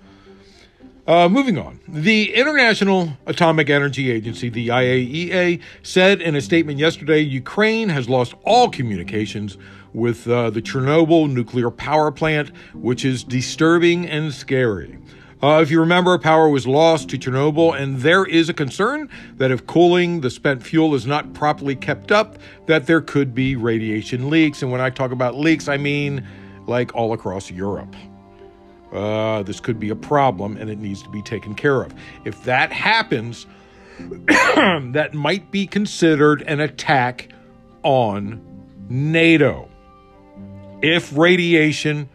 Uh, 1.07 1.29
moving 1.29 1.57
on. 1.57 1.79
The 1.87 2.35
International 2.35 3.17
Atomic 3.27 3.71
Energy 3.71 4.11
Agency, 4.11 4.49
the 4.49 4.69
IAEA, 4.69 5.63
said 5.85 6.21
in 6.21 6.35
a 6.35 6.41
statement 6.41 6.81
yesterday 6.81 7.21
Ukraine 7.21 7.91
has 7.91 8.09
lost 8.09 8.35
all 8.45 8.69
communications 8.69 9.57
with 9.93 10.27
uh, 10.27 10.51
the 10.51 10.61
Chernobyl 10.61 11.33
nuclear 11.33 11.71
power 11.71 12.11
plant, 12.11 12.51
which 12.75 13.05
is 13.05 13.23
disturbing 13.23 14.05
and 14.09 14.35
scary. 14.35 14.99
Uh, 15.41 15.61
if 15.63 15.71
you 15.71 15.79
remember, 15.79 16.19
power 16.19 16.49
was 16.49 16.67
lost 16.67 17.09
to 17.11 17.19
Chernobyl, 17.19 17.81
and 17.81 17.99
there 17.99 18.25
is 18.25 18.49
a 18.49 18.55
concern 18.55 19.09
that 19.37 19.53
if 19.53 19.65
cooling 19.65 20.23
the 20.23 20.31
spent 20.31 20.61
fuel 20.61 20.93
is 20.97 21.07
not 21.07 21.35
properly 21.35 21.77
kept 21.77 22.11
up, 22.11 22.37
that 22.67 22.87
there 22.89 23.01
could 23.01 23.33
be 23.33 23.55
radiation 23.55 24.29
leaks. 24.29 24.61
And 24.61 24.73
when 24.73 24.81
I 24.81 24.91
talk 24.91 25.13
about 25.13 25.37
leaks, 25.37 25.69
I 25.69 25.77
mean 25.77 26.27
like 26.67 26.93
all 26.97 27.13
across 27.13 27.49
Europe. 27.49 27.95
Uh, 28.93 29.43
this 29.43 29.61
could 29.61 29.81
be 29.81 29.91
a 29.91 29.97
problem 29.97 30.57
and 30.57 30.71
it 30.71 30.79
needs 30.79 31.03
to 31.03 31.09
be 31.09 31.23
taken 31.23 31.55
care 31.55 31.83
of. 31.83 31.93
If 32.25 32.45
that 32.45 32.73
happens, 32.73 33.47
that 33.99 35.11
might 35.13 35.51
be 35.51 35.67
considered 35.67 36.43
an 36.43 36.61
attack 36.61 37.31
on 37.83 38.41
NATO. 38.89 39.69
If 40.83 41.17
radiation 41.17 42.09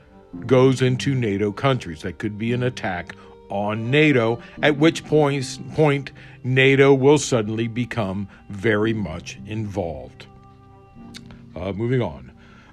goes 0.46 0.82
into 0.82 1.14
NATO 1.14 1.52
countries, 1.52 2.02
that 2.04 2.20
could 2.20 2.38
be 2.38 2.54
an 2.54 2.64
attack 2.64 3.16
on 3.50 3.92
NATO, 3.92 4.40
at 4.64 4.78
which 4.78 5.04
point, 5.04 5.60
point 5.76 6.12
NATO 6.44 6.94
will 6.94 7.18
suddenly 7.18 7.68
become 7.68 8.30
very 8.50 8.94
much 8.94 9.40
involved. 9.46 10.26
Uh, 11.56 11.74
moving 11.74 12.02
on. 12.02 12.31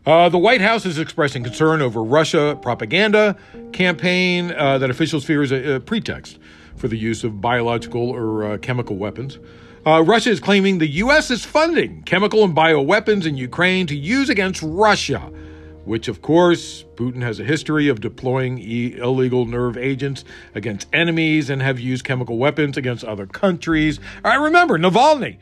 Uh, 0.08 0.26
the 0.30 0.38
White 0.38 0.62
House 0.62 0.86
is 0.86 0.98
expressing 0.98 1.44
concern 1.44 1.82
over 1.82 2.02
Russia 2.02 2.58
propaganda 2.62 3.36
campaign 3.74 4.52
uh, 4.52 4.78
that 4.78 4.88
officials 4.88 5.22
fear 5.22 5.42
is 5.42 5.52
a, 5.52 5.74
a, 5.74 5.80
pretext 5.80 6.38
for 6.76 6.88
the 6.88 6.96
use 6.96 7.24
of 7.24 7.42
biological 7.42 8.08
or 8.08 8.42
uh, 8.42 8.56
chemical 8.56 8.96
weapons. 8.96 9.38
Uh, 9.84 10.02
Russia 10.02 10.30
is 10.30 10.40
claiming 10.40 10.78
the 10.78 10.86
U.S. 10.86 11.30
is 11.30 11.44
funding 11.44 12.02
chemical 12.04 12.42
and 12.42 12.56
bioweapons 12.56 13.26
in 13.26 13.36
Ukraine 13.36 13.86
to 13.86 13.94
use 13.94 14.30
against 14.30 14.62
Russia, 14.62 15.30
which, 15.84 16.08
of 16.08 16.22
course, 16.22 16.86
Putin 16.94 17.20
has 17.20 17.38
a 17.38 17.44
history 17.44 17.88
of 17.88 18.00
deploying 18.00 18.56
e- 18.56 18.96
illegal 18.96 19.44
nerve 19.44 19.76
agents 19.76 20.24
against 20.54 20.88
enemies 20.94 21.50
and 21.50 21.60
have 21.60 21.78
used 21.78 22.06
chemical 22.06 22.38
weapons 22.38 22.78
against 22.78 23.04
other 23.04 23.26
countries. 23.26 24.00
I 24.24 24.36
remember 24.36 24.78
Navalny. 24.78 25.36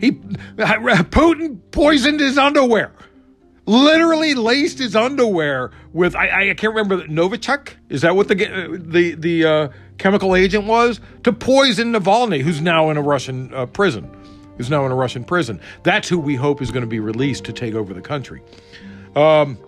He 0.00 0.10
Putin 0.10 1.60
poisoned 1.70 2.18
his 2.18 2.36
underwear 2.36 2.90
literally 3.66 4.34
laced 4.34 4.78
his 4.78 4.94
underwear 4.94 5.70
with 5.92 6.14
I, 6.14 6.50
I 6.50 6.54
can't 6.54 6.74
remember 6.74 7.06
Novichok. 7.06 7.70
Is 7.88 8.02
that 8.02 8.16
what 8.16 8.28
the 8.28 8.34
the 8.78 9.14
the 9.14 9.44
uh, 9.44 9.68
chemical 9.98 10.36
agent 10.36 10.66
was 10.66 11.00
to 11.22 11.32
poison 11.32 11.92
Navalny, 11.92 12.42
who's 12.42 12.60
now 12.60 12.90
in 12.90 12.96
a 12.96 13.02
Russian 13.02 13.52
uh, 13.54 13.66
prison, 13.66 14.10
who's 14.56 14.70
now 14.70 14.84
in 14.86 14.92
a 14.92 14.94
Russian 14.94 15.24
prison. 15.24 15.60
That's 15.82 16.08
who 16.08 16.18
we 16.18 16.34
hope 16.34 16.60
is 16.60 16.70
going 16.70 16.82
to 16.82 16.88
be 16.88 17.00
released 17.00 17.44
to 17.44 17.52
take 17.52 17.74
over 17.74 17.94
the 17.94 18.02
country. 18.02 18.42
Um, 19.16 19.58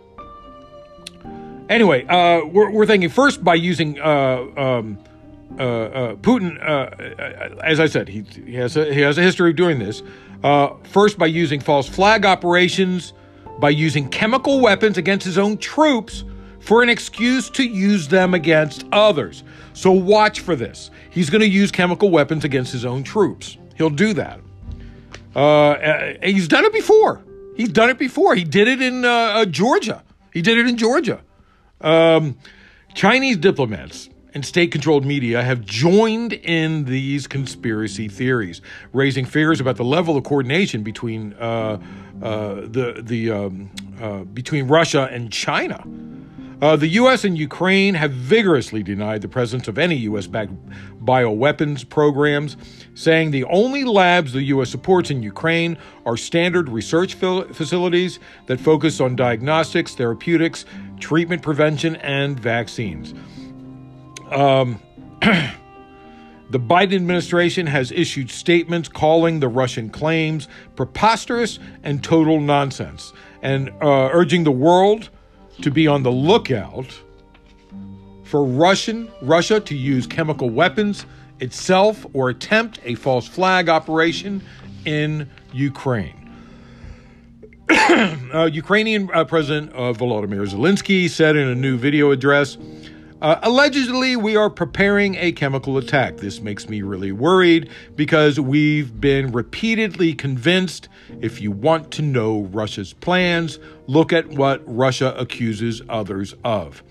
anyway, 1.68 2.04
uh, 2.06 2.44
we're, 2.44 2.70
we're 2.70 2.86
thinking 2.86 3.10
first 3.10 3.42
by 3.42 3.54
using. 3.54 4.00
Uh, 4.00 4.46
um, 4.56 4.98
uh, 5.58 5.62
uh, 5.62 6.14
Putin, 6.16 6.58
as 7.62 7.80
I 7.80 7.86
said, 7.86 8.08
he, 8.08 8.22
he 8.44 8.56
has 8.56 8.76
a, 8.76 8.92
he 8.92 9.00
has 9.00 9.16
a 9.16 9.22
history 9.22 9.50
of 9.50 9.56
doing 9.56 9.78
this. 9.78 10.02
first, 10.82 11.16
by 11.16 11.26
using 11.26 11.60
false 11.60 11.88
flag 11.88 12.26
operations, 12.26 13.14
by 13.58 13.70
using 13.70 14.08
chemical 14.08 14.60
weapons 14.60 14.98
against 14.98 15.24
his 15.24 15.38
own 15.38 15.58
troops 15.58 16.24
for 16.60 16.82
an 16.82 16.88
excuse 16.88 17.48
to 17.50 17.62
use 17.64 18.08
them 18.08 18.34
against 18.34 18.84
others. 18.92 19.44
So 19.72 19.92
watch 19.92 20.40
for 20.40 20.56
this. 20.56 20.90
He's 21.10 21.30
going 21.30 21.40
to 21.40 21.48
use 21.48 21.70
chemical 21.70 22.10
weapons 22.10 22.44
against 22.44 22.72
his 22.72 22.84
own 22.84 23.02
troops. 23.04 23.56
He'll 23.76 23.90
do 23.90 24.12
that. 24.14 24.40
Uh, 25.34 25.40
uh, 25.40 26.14
he's 26.22 26.48
done 26.48 26.64
it 26.64 26.72
before. 26.72 27.22
He's 27.56 27.68
done 27.68 27.90
it 27.90 27.98
before. 27.98 28.34
He 28.34 28.44
did 28.44 28.68
it 28.68 28.82
in 28.82 29.04
uh, 29.04 29.08
uh 29.08 29.44
Georgia. 29.44 30.02
He 30.32 30.42
did 30.42 30.58
it 30.58 30.66
in 30.66 30.76
Georgia. 30.76 31.22
Um, 31.80 32.36
Chinese 32.94 33.36
diplomats 33.36 34.08
and 34.36 34.44
state 34.44 34.70
controlled 34.70 35.06
media 35.06 35.42
have 35.42 35.64
joined 35.64 36.34
in 36.34 36.84
these 36.84 37.26
conspiracy 37.26 38.06
theories, 38.06 38.60
raising 38.92 39.24
fears 39.24 39.60
about 39.60 39.76
the 39.76 39.84
level 39.84 40.14
of 40.14 40.24
coordination 40.24 40.82
between 40.82 41.32
uh, 41.40 41.80
uh, 42.22 42.56
the, 42.56 43.00
the, 43.02 43.30
um, 43.30 43.70
uh, 43.98 44.24
between 44.24 44.68
Russia 44.68 45.08
and 45.10 45.32
China. 45.32 45.82
Uh, 46.60 46.76
the 46.76 46.88
U.S. 46.88 47.24
and 47.24 47.38
Ukraine 47.38 47.94
have 47.94 48.12
vigorously 48.12 48.82
denied 48.82 49.22
the 49.22 49.28
presence 49.28 49.68
of 49.68 49.78
any 49.78 49.96
U.S. 50.10 50.26
backed 50.26 50.52
bioweapons 51.02 51.88
programs, 51.88 52.58
saying 52.94 53.30
the 53.30 53.44
only 53.44 53.84
labs 53.84 54.34
the 54.34 54.42
U.S. 54.42 54.68
supports 54.68 55.10
in 55.10 55.22
Ukraine 55.22 55.78
are 56.04 56.18
standard 56.18 56.68
research 56.68 57.14
facilities 57.14 58.18
that 58.48 58.60
focus 58.60 59.00
on 59.00 59.16
diagnostics, 59.16 59.94
therapeutics, 59.94 60.66
treatment 61.00 61.40
prevention, 61.40 61.96
and 61.96 62.38
vaccines. 62.38 63.14
Um, 64.30 64.80
the 65.20 66.58
Biden 66.58 66.94
administration 66.94 67.66
has 67.66 67.92
issued 67.92 68.30
statements 68.30 68.88
calling 68.88 69.40
the 69.40 69.48
Russian 69.48 69.90
claims 69.90 70.48
preposterous 70.74 71.58
and 71.82 72.02
total 72.02 72.40
nonsense, 72.40 73.12
and 73.42 73.70
uh, 73.82 74.10
urging 74.12 74.44
the 74.44 74.52
world 74.52 75.10
to 75.62 75.70
be 75.70 75.86
on 75.86 76.02
the 76.02 76.12
lookout 76.12 76.86
for 78.24 78.44
Russian 78.44 79.08
Russia 79.22 79.60
to 79.60 79.76
use 79.76 80.06
chemical 80.06 80.50
weapons 80.50 81.06
itself 81.40 82.04
or 82.12 82.28
attempt 82.28 82.80
a 82.84 82.94
false 82.94 83.28
flag 83.28 83.68
operation 83.68 84.42
in 84.84 85.28
Ukraine. 85.52 86.22
uh, 87.68 88.48
Ukrainian 88.52 89.08
uh, 89.12 89.24
President 89.24 89.72
uh, 89.72 89.92
Volodymyr 89.92 90.46
Zelensky 90.46 91.08
said 91.10 91.36
in 91.36 91.48
a 91.48 91.54
new 91.54 91.76
video 91.76 92.10
address 92.10 92.56
uh, 93.22 93.38
allegedly, 93.42 94.14
we 94.14 94.36
are 94.36 94.50
preparing 94.50 95.14
a 95.16 95.32
chemical 95.32 95.78
attack. 95.78 96.18
This 96.18 96.40
makes 96.40 96.68
me 96.68 96.82
really 96.82 97.12
worried 97.12 97.70
because 97.94 98.38
we've 98.38 99.00
been 99.00 99.32
repeatedly 99.32 100.14
convinced 100.14 100.88
if 101.22 101.40
you 101.40 101.50
want 101.50 101.90
to 101.92 102.02
know 102.02 102.42
Russia's 102.52 102.92
plans, 102.92 103.58
look 103.86 104.12
at 104.12 104.28
what 104.28 104.62
Russia 104.66 105.14
accuses 105.16 105.80
others 105.88 106.34
of. 106.44 106.82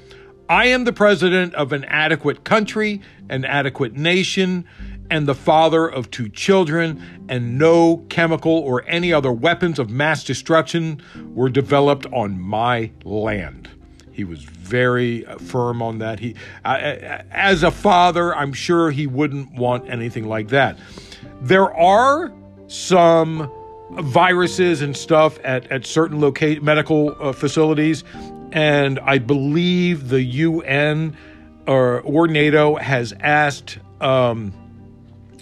I 0.50 0.68
am 0.68 0.84
the 0.84 0.94
president 0.94 1.54
of 1.56 1.74
an 1.74 1.86
adequate 1.86 2.44
country, 2.44 3.02
an 3.30 3.46
adequate 3.46 3.94
nation, 3.94 4.66
and 5.12 5.28
the 5.28 5.36
father 5.36 5.88
of 5.88 6.10
two 6.10 6.30
children, 6.30 7.26
and 7.30 7.60
no 7.60 7.98
chemical 8.10 8.52
or 8.52 8.84
any 8.88 9.14
other 9.14 9.32
weapons 9.32 9.78
of 9.78 9.90
mass 9.90 10.24
destruction 10.24 11.02
were 11.34 11.50
developed 11.50 12.08
on 12.08 12.40
my 12.40 12.92
land. 13.04 13.70
He 14.16 14.24
was 14.24 14.44
very 14.44 15.24
firm 15.40 15.82
on 15.82 16.00
that. 16.00 16.20
He, 16.20 16.36
uh, 16.64 16.78
as 17.32 17.64
a 17.64 17.72
father, 17.72 18.34
I'm 18.34 18.54
sure 18.54 18.90
he 18.90 19.08
wouldn't 19.08 19.54
want 19.56 19.90
anything 19.90 20.26
like 20.26 20.48
that. 20.50 20.80
There 21.42 21.74
are 21.76 22.32
some 22.68 23.52
viruses 23.92 24.82
and 24.82 24.96
stuff 24.96 25.38
at, 25.44 25.70
at 25.70 25.86
certain 25.86 26.22
locate 26.22 26.64
medical 26.64 27.16
uh, 27.20 27.34
facilities. 27.34 28.06
And 28.54 29.00
I 29.00 29.18
believe 29.18 30.08
the 30.08 30.24
UN 30.24 31.18
or, 31.68 32.00
or 32.02 32.28
NATO 32.28 32.76
has 32.76 33.14
asked 33.20 33.80
um, 34.00 34.54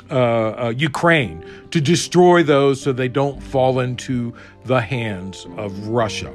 uh, 0.09 0.15
uh, 0.15 0.73
Ukraine 0.75 1.45
to 1.71 1.79
destroy 1.79 2.41
those 2.41 2.81
so 2.81 2.91
they 2.91 3.07
don't 3.07 3.41
fall 3.41 3.79
into 3.79 4.33
the 4.65 4.81
hands 4.81 5.45
of 5.57 5.87
Russia. 5.87 6.33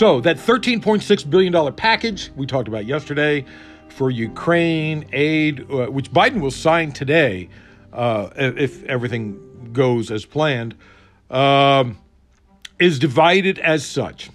so, 0.00 0.18
that 0.22 0.38
$13.6 0.38 1.28
billion 1.28 1.74
package 1.74 2.30
we 2.34 2.46
talked 2.46 2.68
about 2.68 2.86
yesterday 2.86 3.44
for 3.90 4.10
Ukraine 4.10 5.04
aid, 5.12 5.70
uh, 5.70 5.88
which 5.88 6.10
Biden 6.10 6.40
will 6.40 6.50
sign 6.50 6.90
today 6.90 7.50
uh, 7.92 8.30
if 8.34 8.82
everything 8.84 9.68
goes 9.74 10.10
as 10.10 10.24
planned, 10.24 10.74
um, 11.28 11.98
is 12.78 12.98
divided 12.98 13.58
as 13.58 13.84
such. 13.84 14.30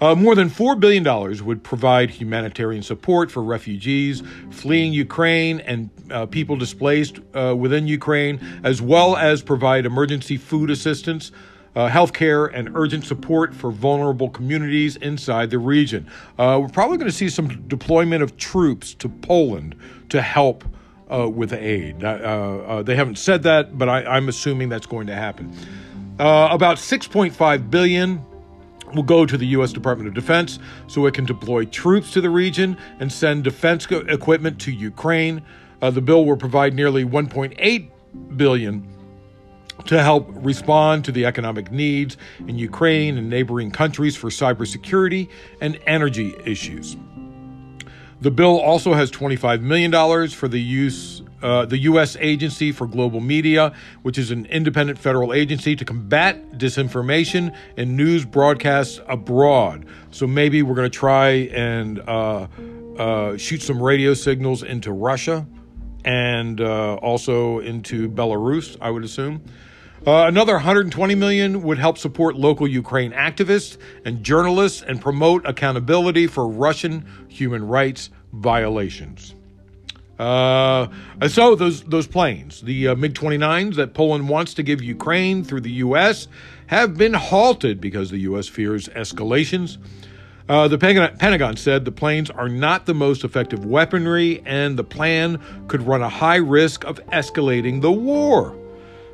Uh, 0.00 0.16
more 0.16 0.34
than 0.34 0.50
$4 0.50 0.80
billion 0.80 1.04
would 1.44 1.62
provide 1.62 2.10
humanitarian 2.10 2.82
support 2.82 3.30
for 3.30 3.44
refugees 3.44 4.24
fleeing 4.50 4.92
Ukraine 4.92 5.60
and 5.60 5.88
uh, 6.10 6.26
people 6.26 6.56
displaced 6.56 7.20
uh, 7.32 7.54
within 7.56 7.86
Ukraine, 7.86 8.40
as 8.64 8.82
well 8.82 9.14
as 9.14 9.40
provide 9.40 9.86
emergency 9.86 10.36
food 10.36 10.68
assistance, 10.68 11.30
uh, 11.76 11.86
health 11.86 12.12
care, 12.12 12.46
and 12.46 12.74
urgent 12.74 13.04
support 13.04 13.54
for 13.54 13.70
vulnerable 13.70 14.28
communities 14.30 14.96
inside 14.96 15.50
the 15.50 15.58
region. 15.58 16.08
Uh, 16.38 16.58
we're 16.60 16.68
probably 16.68 16.96
going 16.96 17.10
to 17.10 17.16
see 17.16 17.28
some 17.28 17.46
deployment 17.68 18.22
of 18.22 18.36
troops 18.36 18.94
to 18.94 19.08
Poland 19.08 19.76
to 20.08 20.20
help 20.20 20.64
uh, 21.12 21.28
with 21.28 21.52
aid. 21.52 22.00
they 22.00 22.96
haven't 22.96 23.18
said 23.18 23.42
that, 23.44 23.78
but 23.78 23.88
I, 23.88 24.16
am 24.16 24.28
assuming 24.28 24.70
that's 24.70 24.86
going 24.86 25.06
to 25.06 25.14
happen. 25.14 25.54
about 26.18 26.78
6.5 26.78 27.70
billion 27.70 27.70
billion 27.70 28.26
will 28.94 29.02
go 29.02 29.26
to 29.26 29.36
the 29.36 29.46
U.S. 29.48 29.72
Department 29.72 30.08
of 30.08 30.14
Defense 30.14 30.58
so 30.86 31.06
it 31.06 31.14
can 31.14 31.24
deploy 31.24 31.64
troops 31.66 32.12
to 32.12 32.20
the 32.20 32.30
region 32.30 32.76
and 33.00 33.12
send 33.12 33.44
defense 33.44 33.86
equipment 33.90 34.60
to 34.60 34.72
Ukraine. 34.72 35.42
Uh, 35.82 35.90
the 35.90 36.00
bill 36.00 36.24
will 36.24 36.36
provide 36.36 36.74
nearly 36.74 37.04
1.8 37.04 37.90
billion 38.36 38.95
to 39.84 40.02
help 40.02 40.28
respond 40.30 41.04
to 41.04 41.12
the 41.12 41.24
economic 41.26 41.70
needs 41.70 42.16
in 42.46 42.58
Ukraine 42.58 43.18
and 43.18 43.30
neighboring 43.30 43.70
countries 43.70 44.16
for 44.16 44.30
cybersecurity 44.30 45.28
and 45.60 45.78
energy 45.86 46.34
issues. 46.44 46.96
The 48.20 48.30
bill 48.30 48.58
also 48.58 48.94
has 48.94 49.10
$25 49.10 49.60
million 49.60 50.28
for 50.30 50.48
the 50.48 50.60
use 50.60 51.22
uh, 51.42 51.66
the 51.66 51.78
U.S. 51.78 52.16
Agency 52.18 52.72
for 52.72 52.86
Global 52.86 53.20
Media, 53.20 53.72
which 54.02 54.16
is 54.18 54.30
an 54.30 54.46
independent 54.46 54.98
federal 54.98 55.34
agency 55.34 55.76
to 55.76 55.84
combat 55.84 56.52
disinformation 56.52 57.54
and 57.76 57.96
news 57.96 58.24
broadcasts 58.24 59.00
abroad. 59.06 59.84
So 60.10 60.26
maybe 60.26 60.62
we're 60.62 60.74
going 60.74 60.90
to 60.90 60.98
try 60.98 61.28
and 61.52 62.00
uh, 62.00 62.46
uh, 62.98 63.36
shoot 63.36 63.62
some 63.62 63.82
radio 63.82 64.14
signals 64.14 64.62
into 64.62 64.92
Russia 64.92 65.46
and 66.04 66.60
uh, 66.60 66.94
also 66.96 67.58
into 67.58 68.08
Belarus, 68.08 68.76
I 68.80 68.90
would 68.90 69.04
assume. 69.04 69.42
Uh, 70.06 70.26
another 70.28 70.52
120 70.52 71.16
million 71.16 71.62
would 71.64 71.78
help 71.78 71.98
support 71.98 72.36
local 72.36 72.68
Ukraine 72.68 73.10
activists 73.10 73.76
and 74.04 74.22
journalists 74.22 74.82
and 74.82 75.00
promote 75.00 75.44
accountability 75.44 76.28
for 76.28 76.46
Russian 76.46 77.04
human 77.26 77.66
rights 77.66 78.10
violations. 78.32 79.34
Uh, 80.16 80.86
so 81.26 81.56
those 81.56 81.82
those 81.82 82.06
planes, 82.06 82.62
the 82.62 82.88
uh, 82.88 82.94
MiG 82.94 83.14
29s 83.14 83.74
that 83.74 83.94
Poland 83.94 84.28
wants 84.28 84.54
to 84.54 84.62
give 84.62 84.80
Ukraine 84.80 85.42
through 85.42 85.60
the 85.60 85.72
U.S., 85.72 86.28
have 86.68 86.96
been 86.96 87.12
halted 87.12 87.80
because 87.80 88.10
the 88.10 88.20
U.S. 88.20 88.48
fears 88.48 88.88
escalations. 88.90 89.76
Uh, 90.48 90.68
the 90.68 90.78
Pentagon 90.78 91.56
said 91.56 91.84
the 91.84 91.92
planes 91.92 92.30
are 92.30 92.48
not 92.48 92.86
the 92.86 92.94
most 92.94 93.24
effective 93.24 93.64
weaponry, 93.64 94.40
and 94.46 94.78
the 94.78 94.84
plan 94.84 95.40
could 95.66 95.82
run 95.82 96.00
a 96.00 96.08
high 96.08 96.36
risk 96.36 96.84
of 96.84 97.04
escalating 97.06 97.82
the 97.82 97.90
war. 97.90 98.56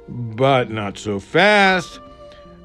But 0.09 0.71
not 0.71 0.99
so 0.99 1.21
fast. 1.21 2.01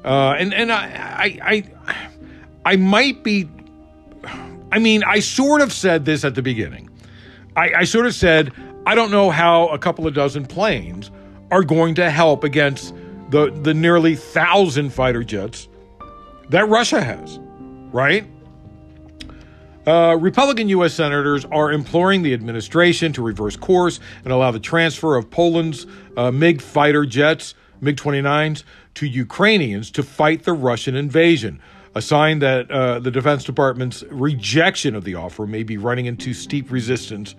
Uh, 0.04 0.34
and 0.38 0.54
and 0.54 0.72
I, 0.72 0.84
I 0.84 1.38
I 1.42 2.72
I 2.72 2.76
might 2.76 3.22
be. 3.22 3.48
I 4.70 4.78
mean, 4.78 5.02
I 5.04 5.20
sort 5.20 5.62
of 5.62 5.72
said 5.72 6.04
this 6.04 6.24
at 6.24 6.34
the 6.34 6.42
beginning. 6.42 6.90
I, 7.56 7.72
I 7.78 7.84
sort 7.84 8.06
of 8.06 8.14
said, 8.14 8.52
I 8.86 8.94
don't 8.94 9.10
know 9.10 9.30
how 9.30 9.68
a 9.68 9.78
couple 9.78 10.06
of 10.06 10.14
dozen 10.14 10.46
planes 10.46 11.10
are 11.50 11.64
going 11.64 11.94
to 11.96 12.10
help 12.10 12.44
against 12.44 12.94
the, 13.30 13.50
the 13.50 13.74
nearly 13.74 14.14
thousand 14.14 14.90
fighter 14.90 15.24
jets 15.24 15.68
that 16.50 16.68
Russia 16.68 17.00
has, 17.00 17.38
right? 17.92 18.26
Uh, 19.88 20.14
Republican 20.16 20.68
U.S. 20.68 20.92
senators 20.92 21.46
are 21.46 21.72
imploring 21.72 22.20
the 22.20 22.34
administration 22.34 23.10
to 23.14 23.22
reverse 23.22 23.56
course 23.56 24.00
and 24.22 24.34
allow 24.34 24.50
the 24.50 24.60
transfer 24.60 25.16
of 25.16 25.30
Poland's 25.30 25.86
uh, 26.14 26.30
MiG 26.30 26.60
fighter 26.60 27.06
jets, 27.06 27.54
MiG 27.80 27.96
29s, 27.96 28.64
to 28.96 29.06
Ukrainians 29.06 29.90
to 29.92 30.02
fight 30.02 30.42
the 30.42 30.52
Russian 30.52 30.94
invasion. 30.94 31.58
A 31.94 32.02
sign 32.02 32.40
that 32.40 32.70
uh, 32.70 32.98
the 32.98 33.10
Defense 33.10 33.44
Department's 33.44 34.02
rejection 34.10 34.94
of 34.94 35.04
the 35.04 35.14
offer 35.14 35.46
may 35.46 35.62
be 35.62 35.78
running 35.78 36.04
into 36.04 36.34
steep 36.34 36.70
resistance 36.70 37.34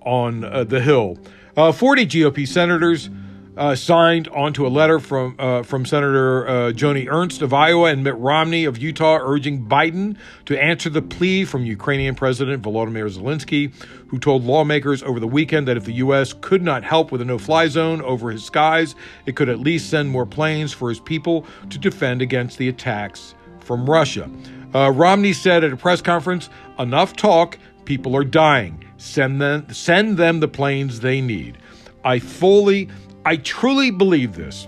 on 0.00 0.42
uh, 0.42 0.64
the 0.64 0.80
Hill. 0.80 1.16
Uh, 1.56 1.70
40 1.70 2.06
GOP 2.06 2.48
senators 2.48 3.08
uh, 3.56 3.74
signed 3.74 4.28
onto 4.28 4.66
a 4.66 4.68
letter 4.68 4.98
from 4.98 5.36
uh, 5.38 5.62
from 5.62 5.86
Senator 5.86 6.46
uh, 6.48 6.52
Joni 6.72 7.08
Ernst 7.10 7.42
of 7.42 7.52
Iowa 7.52 7.90
and 7.90 8.02
Mitt 8.02 8.16
Romney 8.16 8.64
of 8.64 8.78
Utah, 8.78 9.18
urging 9.20 9.64
Biden 9.64 10.16
to 10.46 10.60
answer 10.60 10.90
the 10.90 11.02
plea 11.02 11.44
from 11.44 11.64
Ukrainian 11.64 12.14
President 12.14 12.62
Volodymyr 12.62 13.08
Zelensky, 13.10 13.72
who 14.08 14.18
told 14.18 14.44
lawmakers 14.44 15.02
over 15.02 15.20
the 15.20 15.26
weekend 15.26 15.68
that 15.68 15.76
if 15.76 15.84
the 15.84 15.94
U.S. 15.94 16.34
could 16.40 16.62
not 16.62 16.82
help 16.82 17.12
with 17.12 17.20
a 17.20 17.24
no-fly 17.24 17.68
zone 17.68 18.02
over 18.02 18.30
his 18.30 18.44
skies, 18.44 18.94
it 19.26 19.36
could 19.36 19.48
at 19.48 19.60
least 19.60 19.88
send 19.88 20.10
more 20.10 20.26
planes 20.26 20.72
for 20.72 20.88
his 20.88 21.00
people 21.00 21.46
to 21.70 21.78
defend 21.78 22.22
against 22.22 22.58
the 22.58 22.68
attacks 22.68 23.34
from 23.60 23.88
Russia. 23.88 24.28
Uh, 24.74 24.90
Romney 24.90 25.32
said 25.32 25.62
at 25.62 25.72
a 25.72 25.76
press 25.76 26.02
conference, 26.02 26.50
"Enough 26.78 27.14
talk. 27.14 27.58
People 27.84 28.16
are 28.16 28.24
dying. 28.24 28.84
Send 28.96 29.40
them, 29.40 29.66
send 29.70 30.16
them 30.16 30.40
the 30.40 30.48
planes 30.48 31.00
they 31.00 31.20
need. 31.20 31.58
I 32.04 32.18
fully, 32.18 32.88
I 33.24 33.36
truly 33.36 33.90
believe 33.90 34.34
this. 34.34 34.66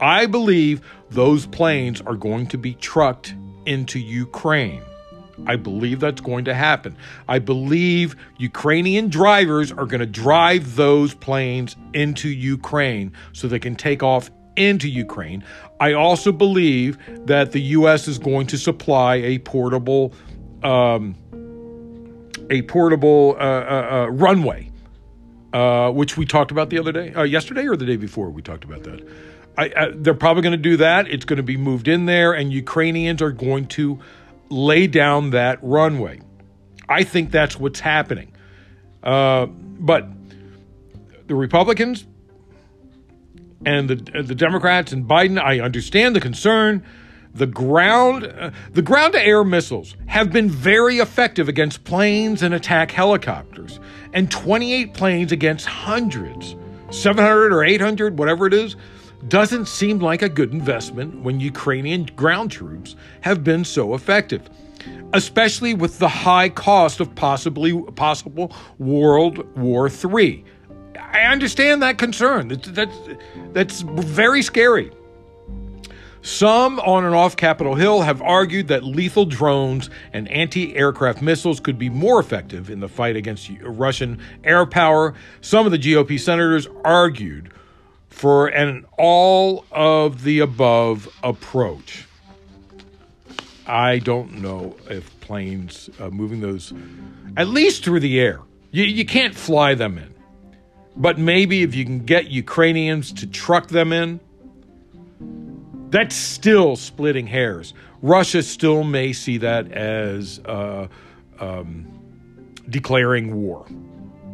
I 0.00 0.26
believe 0.26 0.80
those 1.10 1.46
planes 1.46 2.00
are 2.00 2.14
going 2.14 2.46
to 2.48 2.58
be 2.58 2.74
trucked 2.74 3.34
into 3.66 3.98
Ukraine. 3.98 4.82
I 5.46 5.56
believe 5.56 6.00
that's 6.00 6.20
going 6.20 6.44
to 6.46 6.54
happen. 6.54 6.96
I 7.28 7.38
believe 7.38 8.16
Ukrainian 8.38 9.08
drivers 9.08 9.72
are 9.72 9.86
going 9.86 10.00
to 10.00 10.06
drive 10.06 10.76
those 10.76 11.14
planes 11.14 11.76
into 11.94 12.28
Ukraine 12.28 13.12
so 13.32 13.48
they 13.48 13.58
can 13.58 13.74
take 13.74 14.02
off 14.02 14.30
into 14.56 14.88
Ukraine. 14.88 15.42
I 15.78 15.94
also 15.94 16.32
believe 16.32 16.98
that 17.26 17.52
the 17.52 17.60
U.S. 17.78 18.06
is 18.06 18.18
going 18.18 18.46
to 18.48 18.58
supply 18.58 19.16
a 19.16 19.38
portable 19.38 20.12
um, 20.62 21.16
a 22.50 22.62
portable 22.62 23.36
uh, 23.38 23.42
uh, 23.42 23.88
uh, 23.90 24.06
runway, 24.10 24.69
uh, 25.52 25.90
which 25.90 26.16
we 26.16 26.26
talked 26.26 26.50
about 26.50 26.70
the 26.70 26.78
other 26.78 26.92
day, 26.92 27.12
uh, 27.14 27.22
yesterday 27.22 27.66
or 27.66 27.76
the 27.76 27.86
day 27.86 27.96
before. 27.96 28.30
We 28.30 28.42
talked 28.42 28.64
about 28.64 28.84
that. 28.84 29.06
I, 29.58 29.72
I, 29.76 29.90
they're 29.94 30.14
probably 30.14 30.42
going 30.42 30.52
to 30.52 30.58
do 30.58 30.76
that. 30.78 31.08
It's 31.08 31.24
going 31.24 31.38
to 31.38 31.42
be 31.42 31.56
moved 31.56 31.88
in 31.88 32.06
there, 32.06 32.32
and 32.32 32.52
Ukrainians 32.52 33.20
are 33.20 33.32
going 33.32 33.66
to 33.68 33.98
lay 34.48 34.86
down 34.86 35.30
that 35.30 35.58
runway. 35.62 36.20
I 36.88 37.04
think 37.04 37.30
that's 37.30 37.58
what's 37.58 37.80
happening. 37.80 38.32
Uh, 39.02 39.46
but 39.46 40.06
the 41.26 41.34
Republicans 41.34 42.04
and 43.64 43.88
the 43.88 44.22
the 44.22 44.34
Democrats 44.34 44.92
and 44.92 45.06
Biden, 45.06 45.40
I 45.40 45.60
understand 45.60 46.16
the 46.16 46.20
concern 46.20 46.84
the 47.34 47.46
ground 47.46 48.24
uh, 48.24 48.50
the 48.72 48.82
ground 48.82 49.12
to 49.12 49.22
air 49.22 49.44
missiles 49.44 49.96
have 50.06 50.32
been 50.32 50.48
very 50.48 50.98
effective 50.98 51.48
against 51.48 51.84
planes 51.84 52.42
and 52.42 52.52
attack 52.52 52.90
helicopters 52.90 53.78
and 54.12 54.30
28 54.30 54.94
planes 54.94 55.32
against 55.32 55.66
hundreds. 55.66 56.56
700 56.90 57.52
or 57.52 57.64
800 57.64 58.18
whatever 58.18 58.46
it 58.46 58.54
is 58.54 58.76
doesn't 59.28 59.68
seem 59.68 59.98
like 59.98 60.22
a 60.22 60.28
good 60.28 60.52
investment 60.52 61.22
when 61.22 61.38
Ukrainian 61.38 62.04
ground 62.16 62.50
troops 62.50 62.96
have 63.20 63.44
been 63.44 63.64
so 63.64 63.94
effective 63.94 64.50
especially 65.12 65.74
with 65.74 65.98
the 65.98 66.08
high 66.08 66.48
cost 66.48 67.00
of 67.00 67.14
possibly 67.14 67.80
possible 67.92 68.52
World 68.78 69.46
War 69.56 69.88
III 69.88 70.44
I 71.12 71.22
understand 71.22 71.82
that 71.82 71.98
concern. 71.98 72.48
That's 72.48 72.68
that's, 72.70 72.98
that's 73.52 73.80
very 73.82 74.42
scary 74.42 74.90
some 76.22 76.78
on 76.80 77.04
and 77.04 77.14
off 77.14 77.36
Capitol 77.36 77.74
Hill 77.74 78.02
have 78.02 78.20
argued 78.20 78.68
that 78.68 78.84
lethal 78.84 79.24
drones 79.24 79.88
and 80.12 80.28
anti 80.28 80.76
aircraft 80.76 81.22
missiles 81.22 81.60
could 81.60 81.78
be 81.78 81.88
more 81.88 82.20
effective 82.20 82.68
in 82.68 82.80
the 82.80 82.88
fight 82.88 83.16
against 83.16 83.50
Russian 83.62 84.20
air 84.44 84.66
power. 84.66 85.14
Some 85.40 85.64
of 85.64 85.72
the 85.72 85.78
GOP 85.78 86.20
senators 86.20 86.68
argued 86.84 87.52
for 88.08 88.48
an 88.48 88.84
all 88.98 89.64
of 89.72 90.22
the 90.22 90.40
above 90.40 91.08
approach. 91.22 92.06
I 93.66 93.98
don't 94.00 94.42
know 94.42 94.76
if 94.90 95.18
planes 95.20 95.88
uh, 96.00 96.10
moving 96.10 96.40
those, 96.40 96.74
at 97.36 97.48
least 97.48 97.84
through 97.84 98.00
the 98.00 98.18
air, 98.20 98.40
you, 98.72 98.84
you 98.84 99.06
can't 99.06 99.34
fly 99.34 99.74
them 99.74 99.96
in. 99.96 100.12
But 100.96 101.18
maybe 101.18 101.62
if 101.62 101.74
you 101.74 101.84
can 101.84 102.00
get 102.00 102.26
Ukrainians 102.26 103.12
to 103.14 103.26
truck 103.26 103.68
them 103.68 103.92
in, 103.92 104.18
that's 105.90 106.16
still 106.16 106.76
splitting 106.76 107.26
hairs. 107.26 107.74
Russia 108.02 108.42
still 108.42 108.84
may 108.84 109.12
see 109.12 109.38
that 109.38 109.70
as 109.72 110.38
uh, 110.40 110.88
um, 111.38 111.86
declaring 112.68 113.42
war. 113.42 113.66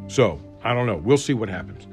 So 0.09 0.41
I 0.63 0.75
don't 0.75 0.87
know. 0.87 0.97
We'll 0.97 1.19
see 1.19 1.35
what 1.35 1.49
happens. 1.49 1.87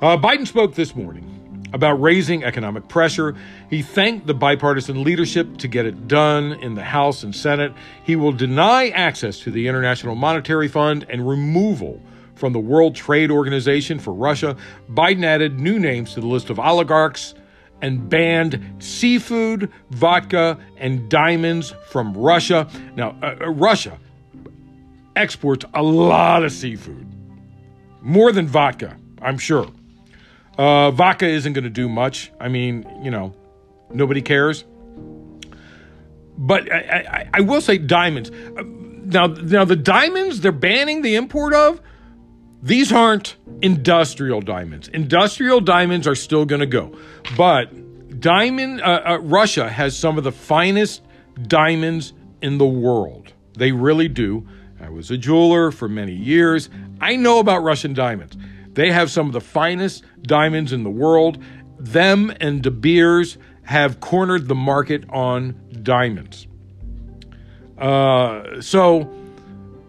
Uh, 0.00 0.16
Biden 0.16 0.46
spoke 0.46 0.74
this 0.74 0.94
morning 0.94 1.28
about 1.72 2.00
raising 2.00 2.44
economic 2.44 2.86
pressure. 2.88 3.34
He 3.70 3.82
thanked 3.82 4.26
the 4.26 4.34
bipartisan 4.34 5.02
leadership 5.02 5.56
to 5.58 5.68
get 5.68 5.86
it 5.86 6.06
done 6.06 6.52
in 6.54 6.74
the 6.74 6.84
House 6.84 7.22
and 7.22 7.34
Senate. 7.34 7.72
He 8.04 8.14
will 8.14 8.32
deny 8.32 8.88
access 8.88 9.40
to 9.40 9.50
the 9.50 9.68
International 9.68 10.14
Monetary 10.14 10.68
Fund 10.68 11.06
and 11.08 11.26
removal 11.26 12.00
from 12.34 12.52
the 12.52 12.58
World 12.58 12.94
Trade 12.94 13.30
Organization 13.30 13.98
for 13.98 14.12
Russia. 14.12 14.56
Biden 14.90 15.24
added 15.24 15.60
new 15.60 15.78
names 15.78 16.14
to 16.14 16.20
the 16.20 16.26
list 16.26 16.50
of 16.50 16.58
oligarchs 16.58 17.34
and 17.82 18.08
banned 18.08 18.76
seafood, 18.78 19.70
vodka, 19.90 20.58
and 20.78 21.10
diamonds 21.10 21.74
from 21.90 22.14
Russia. 22.14 22.68
Now, 22.96 23.16
uh, 23.22 23.36
uh 23.40 23.50
Russia 23.50 23.98
exports 25.16 25.64
a 25.74 25.82
lot 25.82 26.44
of 26.44 26.52
seafood, 26.52 27.06
more 28.00 28.32
than 28.32 28.46
vodka, 28.46 28.96
I'm 29.20 29.36
sure. 29.36 29.68
Uh, 30.56 30.90
vodka 30.90 31.26
isn't 31.26 31.52
going 31.52 31.64
to 31.64 31.70
do 31.70 31.88
much. 31.88 32.30
I 32.40 32.48
mean, 32.48 32.86
you 33.02 33.10
know, 33.10 33.34
nobody 33.90 34.22
cares. 34.22 34.64
But 36.38 36.70
I, 36.72 36.78
I, 36.78 37.28
I 37.34 37.40
will 37.40 37.60
say 37.60 37.78
diamonds. 37.78 38.30
Uh, 38.30 38.62
now, 39.04 39.26
now 39.26 39.64
the 39.64 39.76
diamonds 39.76 40.40
they're 40.40 40.52
banning 40.52 41.02
the 41.02 41.16
import 41.16 41.54
of. 41.54 41.80
These 42.62 42.92
aren't 42.92 43.36
industrial 43.60 44.40
diamonds. 44.40 44.86
Industrial 44.88 45.60
diamonds 45.60 46.06
are 46.06 46.14
still 46.14 46.44
going 46.44 46.60
to 46.60 46.66
go, 46.66 46.96
but 47.36 48.20
diamond 48.20 48.80
uh, 48.80 49.02
uh, 49.04 49.18
Russia 49.20 49.68
has 49.68 49.98
some 49.98 50.16
of 50.16 50.24
the 50.24 50.32
finest 50.32 51.02
diamonds 51.48 52.12
in 52.40 52.58
the 52.58 52.66
world. 52.66 53.32
They 53.54 53.72
really 53.72 54.08
do. 54.08 54.46
I 54.80 54.90
was 54.90 55.10
a 55.10 55.18
jeweler 55.18 55.70
for 55.70 55.88
many 55.88 56.14
years. 56.14 56.70
I 57.00 57.16
know 57.16 57.40
about 57.40 57.62
Russian 57.62 57.94
diamonds. 57.94 58.36
They 58.74 58.90
have 58.92 59.10
some 59.10 59.26
of 59.26 59.32
the 59.32 59.40
finest 59.40 60.04
diamonds 60.22 60.72
in 60.72 60.84
the 60.84 60.90
world. 60.90 61.42
Them 61.78 62.32
and 62.40 62.62
De 62.62 62.70
Beers 62.70 63.38
have 63.64 64.00
cornered 64.00 64.48
the 64.48 64.54
market 64.54 65.04
on 65.10 65.60
diamonds. 65.82 66.46
Uh, 67.78 68.60
so, 68.60 69.12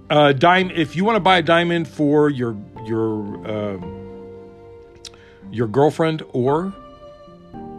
uh, 0.09 0.33
dime, 0.33 0.71
if 0.71 0.95
you 0.95 1.05
want 1.05 1.15
to 1.15 1.21
buy 1.21 1.37
a 1.37 1.41
diamond 1.41 1.87
for 1.87 2.29
your 2.29 2.55
your 2.85 3.47
uh, 3.47 3.79
your 5.51 5.67
girlfriend 5.67 6.23
or 6.33 6.73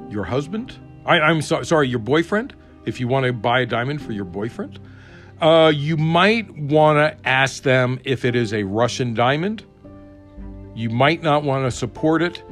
your 0.09 0.25
husband, 0.25 0.79
I, 1.05 1.31
am 1.31 1.43
so, 1.43 1.63
sorry, 1.63 1.89
your 1.89 1.99
boyfriend. 1.99 2.55
If 2.85 3.01
you 3.01 3.09
want 3.09 3.27
to 3.27 3.33
buy 3.33 3.61
a 3.61 3.67
diamond 3.67 4.03
for 4.03 4.13
your 4.13 4.27
boyfriend, 4.27 4.79
uh, 5.41 5.73
you 5.75 5.97
might 5.97 6.55
want 6.55 6.99
to 6.99 7.29
ask 7.29 7.63
them 7.63 7.99
if 8.05 8.25
it 8.25 8.37
is 8.37 8.53
a 8.53 8.63
Russian 8.65 9.15
diamond 9.15 9.65
you 10.75 10.91
might 10.91 11.23
not 11.23 11.45
want 11.45 11.65
to 11.65 11.71
support 11.71 12.23
it. 12.23 12.43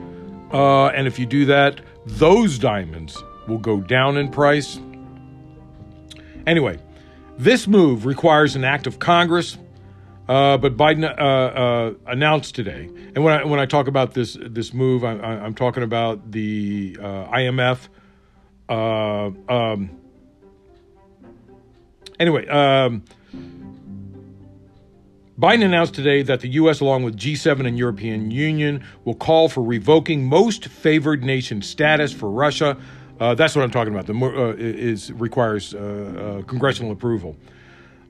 Uh, 0.53 0.87
and 0.89 1.07
if 1.07 1.19
you 1.19 1.27
do 1.27 1.45
that, 1.47 1.81
those 2.07 2.59
diamonds 2.59 3.23
will 3.49 3.59
go 3.59 3.81
down 3.81 4.17
in 4.17 4.31
price. 4.31 4.79
Anyway, 6.47 6.79
this 7.39 7.67
move 7.67 8.07
requires 8.07 8.57
an 8.57 8.65
act 8.65 8.87
of 8.87 8.99
Congress, 8.99 9.59
uh, 10.29 10.57
but 10.59 10.77
Biden 10.77 11.05
uh, 11.05 11.23
uh 11.23 11.95
announced 12.07 12.55
today. 12.55 12.89
And 13.15 13.25
when 13.25 13.41
I 13.41 13.45
when 13.45 13.61
I 13.61 13.67
talk 13.67 13.87
about 13.89 14.15
this 14.15 14.37
this 14.41 14.73
move, 14.73 15.05
I, 15.05 15.15
am 15.15 15.55
talking 15.55 15.83
about 15.83 16.31
the 16.31 16.97
uh, 17.01 17.05
IMF. 17.29 17.89
Uh, 18.69 19.31
um, 19.49 19.91
anyway. 22.19 22.47
Um, 22.47 23.05
Biden 25.39 25.65
announced 25.65 25.95
today 25.95 26.23
that 26.23 26.41
the 26.41 26.49
U.S., 26.51 26.81
along 26.81 27.03
with 27.03 27.17
G7 27.17 27.67
and 27.67 27.77
European 27.77 28.31
Union, 28.31 28.85
will 29.05 29.17
call 29.17 29.49
for 29.49 29.61
revoking 29.61 30.25
most 30.25 30.67
favored 30.67 31.25
nation 31.25 31.63
status 31.63 32.13
for 32.13 32.31
Russia. 32.31 32.77
Uh, 33.23 33.37
that's 33.37 33.55
what 33.55 33.63
I'm 33.63 33.71
talking 33.71 33.95
about. 33.95 34.07
The 34.07 34.15
uh, 34.15 34.55
is 34.59 35.13
requires 35.13 35.75
uh, 35.75 35.79
uh, 35.79 36.43
congressional 36.43 36.91
approval, 36.91 37.37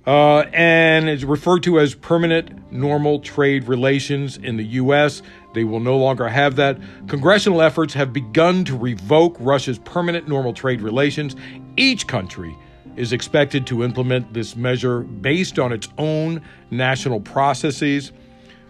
uh, 0.07 0.47
and 0.55 1.07
is 1.07 1.27
referred 1.27 1.63
to 1.65 1.81
as 1.81 1.95
permanent 1.95 2.73
normal 2.73 3.21
trade 3.21 3.69
relations 3.69 4.39
in 4.39 4.57
the 4.57 4.65
U.S. 4.65 5.21
They 5.53 5.65
will 5.65 5.81
no 5.81 5.99
longer 5.99 6.31
have 6.31 6.57
that. 6.57 6.79
Congressional 7.09 7.61
efforts 7.61 7.93
have 7.93 8.15
begun 8.15 8.65
to 8.65 8.75
revoke 8.75 9.37
Russia's 9.39 9.79
permanent 9.81 10.29
normal 10.29 10.55
trade 10.55 10.81
relations. 10.81 11.37
Each 11.77 12.07
country 12.07 12.57
is 12.97 13.13
expected 13.13 13.67
to 13.67 13.85
implement 13.85 14.33
this 14.33 14.57
measure 14.57 15.01
based 15.01 15.59
on 15.59 15.75
its 15.75 15.91
own 15.99 16.41
national 16.71 17.21
processes. 17.21 18.13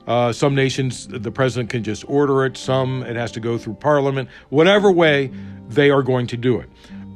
Uh, 0.07 0.33
some 0.33 0.55
nations, 0.55 1.07
the 1.07 1.31
president 1.31 1.71
can 1.71 1.85
just 1.85 2.05
order 2.09 2.45
it. 2.45 2.57
Some, 2.57 3.03
it 3.05 3.17
has 3.17 3.31
to 3.33 3.41
go 3.41 3.59
through 3.59 3.75
parliament. 3.75 4.29
Whatever 4.49 4.91
way, 4.91 5.31
they 5.69 5.91
are 5.91 6.03
going 6.03 6.27
to 6.29 6.37
do 6.37 6.59
it. 6.59 6.69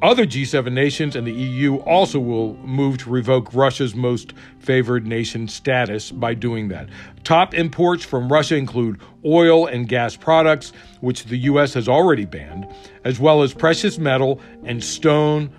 Other 0.03 0.27
G7 0.27 0.71
nations 0.71 1.15
and 1.15 1.25
the 1.25 1.33
EU 1.33 1.77
also 1.77 2.19
will 2.19 2.55
move 2.57 2.99
to 2.99 3.09
revoke 3.09 3.51
Russia's 3.53 3.95
most 3.95 4.33
favored 4.59 5.07
nation 5.07 5.47
status 5.47 6.11
by 6.11 6.35
doing 6.35 6.67
that. 6.67 6.87
Top 7.23 7.55
imports 7.55 8.05
from 8.05 8.31
Russia 8.31 8.55
include 8.55 9.01
oil 9.25 9.65
and 9.65 9.89
gas 9.89 10.15
products, 10.15 10.71
which 11.01 11.23
the 11.25 11.37
U.S. 11.37 11.73
has 11.73 11.89
already 11.89 12.25
banned, 12.25 12.67
as 13.05 13.19
well 13.19 13.41
as 13.41 13.55
precious 13.55 13.97
metal 13.97 14.39
and 14.63 14.83
stone. 14.83 15.49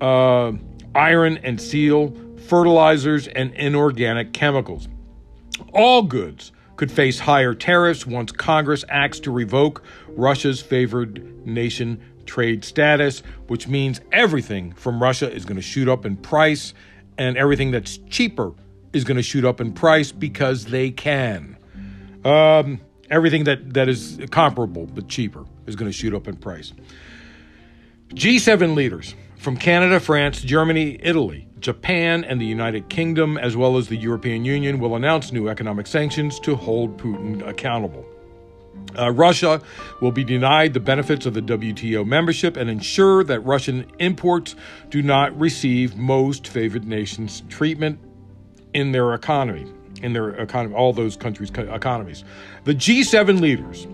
Uh, 0.00 0.52
iron 0.94 1.38
and 1.38 1.60
steel, 1.60 2.14
fertilizers, 2.46 3.26
and 3.28 3.52
inorganic 3.54 4.32
chemicals. 4.32 4.88
All 5.72 6.02
goods 6.02 6.52
could 6.76 6.90
face 6.90 7.18
higher 7.18 7.54
tariffs 7.54 8.06
once 8.06 8.32
Congress 8.32 8.84
acts 8.88 9.20
to 9.20 9.30
revoke 9.30 9.82
Russia's 10.08 10.60
favored 10.60 11.46
nation 11.46 12.00
trade 12.26 12.64
status, 12.64 13.22
which 13.46 13.68
means 13.68 14.00
everything 14.12 14.72
from 14.72 15.02
Russia 15.02 15.30
is 15.30 15.44
going 15.44 15.56
to 15.56 15.62
shoot 15.62 15.88
up 15.88 16.04
in 16.04 16.16
price, 16.16 16.74
and 17.18 17.36
everything 17.36 17.70
that's 17.70 17.98
cheaper 18.08 18.52
is 18.92 19.04
going 19.04 19.16
to 19.16 19.22
shoot 19.22 19.44
up 19.44 19.60
in 19.60 19.72
price 19.72 20.10
because 20.12 20.66
they 20.66 20.90
can. 20.90 21.56
Um, 22.24 22.80
everything 23.10 23.44
that, 23.44 23.74
that 23.74 23.88
is 23.88 24.18
comparable 24.30 24.86
but 24.86 25.08
cheaper 25.08 25.44
is 25.66 25.76
going 25.76 25.90
to 25.90 25.96
shoot 25.96 26.14
up 26.14 26.26
in 26.26 26.36
price. 26.36 26.72
G7 28.14 28.74
leaders 28.74 29.14
from 29.44 29.58
Canada, 29.58 30.00
France, 30.00 30.40
Germany, 30.40 30.98
Italy, 31.02 31.46
Japan, 31.60 32.24
and 32.24 32.40
the 32.40 32.46
United 32.46 32.88
Kingdom, 32.88 33.36
as 33.36 33.54
well 33.54 33.76
as 33.76 33.88
the 33.88 33.96
European 33.96 34.42
Union, 34.42 34.78
will 34.78 34.96
announce 34.96 35.32
new 35.32 35.50
economic 35.50 35.86
sanctions 35.86 36.40
to 36.40 36.56
hold 36.56 36.96
Putin 36.96 37.46
accountable. 37.46 38.06
Uh, 38.98 39.12
Russia 39.12 39.60
will 40.00 40.12
be 40.12 40.24
denied 40.24 40.72
the 40.72 40.80
benefits 40.80 41.26
of 41.26 41.34
the 41.34 41.42
WTO 41.42 42.06
membership 42.06 42.56
and 42.56 42.70
ensure 42.70 43.22
that 43.22 43.40
Russian 43.40 43.84
imports 43.98 44.56
do 44.88 45.02
not 45.02 45.38
receive 45.38 45.94
most 45.94 46.48
favored 46.48 46.86
nations 46.86 47.42
treatment 47.50 47.98
in 48.72 48.92
their 48.92 49.12
economy, 49.12 49.70
in 50.02 50.14
their 50.14 50.30
economy, 50.30 50.74
all 50.74 50.94
those 50.94 51.16
countries' 51.16 51.50
economies. 51.50 52.24
The 52.64 52.74
G7 52.74 53.42
leaders 53.42 53.86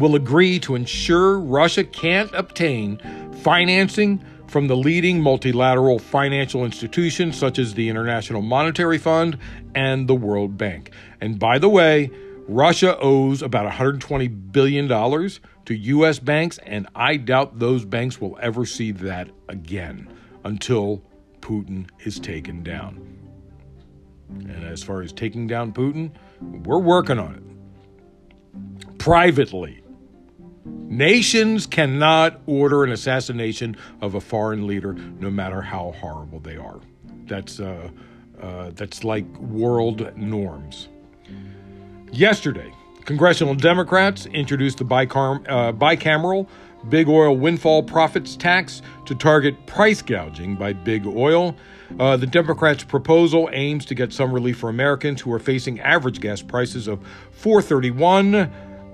will 0.00 0.14
agree 0.14 0.58
to 0.60 0.74
ensure 0.74 1.38
Russia 1.38 1.84
can't 1.84 2.32
obtain 2.32 2.98
financing 3.42 4.24
from 4.54 4.68
the 4.68 4.76
leading 4.76 5.20
multilateral 5.20 5.98
financial 5.98 6.64
institutions 6.64 7.36
such 7.36 7.58
as 7.58 7.74
the 7.74 7.88
International 7.88 8.40
Monetary 8.40 8.98
Fund 8.98 9.36
and 9.74 10.06
the 10.06 10.14
World 10.14 10.56
Bank. 10.56 10.92
And 11.20 11.40
by 11.40 11.58
the 11.58 11.68
way, 11.68 12.08
Russia 12.46 12.96
owes 13.00 13.42
about 13.42 13.68
$120 13.68 14.52
billion 14.52 14.86
to 14.86 15.74
U.S. 15.74 16.20
banks, 16.20 16.58
and 16.58 16.86
I 16.94 17.16
doubt 17.16 17.58
those 17.58 17.84
banks 17.84 18.20
will 18.20 18.38
ever 18.40 18.64
see 18.64 18.92
that 18.92 19.28
again 19.48 20.08
until 20.44 21.02
Putin 21.40 21.88
is 22.04 22.20
taken 22.20 22.62
down. 22.62 23.04
And 24.28 24.64
as 24.64 24.84
far 24.84 25.02
as 25.02 25.12
taking 25.12 25.48
down 25.48 25.72
Putin, 25.72 26.12
we're 26.64 26.78
working 26.78 27.18
on 27.18 27.34
it 27.34 28.98
privately. 28.98 29.83
Nations 30.94 31.66
cannot 31.66 32.40
order 32.46 32.84
an 32.84 32.92
assassination 32.92 33.76
of 34.00 34.14
a 34.14 34.20
foreign 34.20 34.68
leader, 34.68 34.92
no 34.92 35.28
matter 35.28 35.60
how 35.60 35.92
horrible 36.00 36.38
they 36.38 36.56
are. 36.56 36.78
That's 37.26 37.58
uh, 37.58 37.88
uh, 38.40 38.70
that's 38.76 39.02
like 39.02 39.26
world 39.38 40.16
norms. 40.16 40.88
Yesterday, 42.12 42.72
Congressional 43.06 43.56
Democrats 43.56 44.26
introduced 44.26 44.78
the 44.78 44.84
bicar- 44.84 45.44
uh, 45.48 45.72
bicameral 45.72 46.46
big 46.90 47.08
oil 47.08 47.36
windfall 47.36 47.82
profits 47.82 48.36
tax 48.36 48.80
to 49.06 49.16
target 49.16 49.66
price 49.66 50.00
gouging 50.00 50.54
by 50.54 50.72
big 50.72 51.06
oil. 51.08 51.56
Uh, 51.98 52.16
the 52.16 52.26
Democrats' 52.26 52.84
proposal 52.84 53.50
aims 53.52 53.84
to 53.86 53.96
get 53.96 54.12
some 54.12 54.32
relief 54.32 54.58
for 54.58 54.70
Americans 54.70 55.20
who 55.20 55.32
are 55.32 55.40
facing 55.40 55.80
average 55.80 56.20
gas 56.20 56.40
prices 56.40 56.86
of 56.86 57.00
4.31 57.42 58.48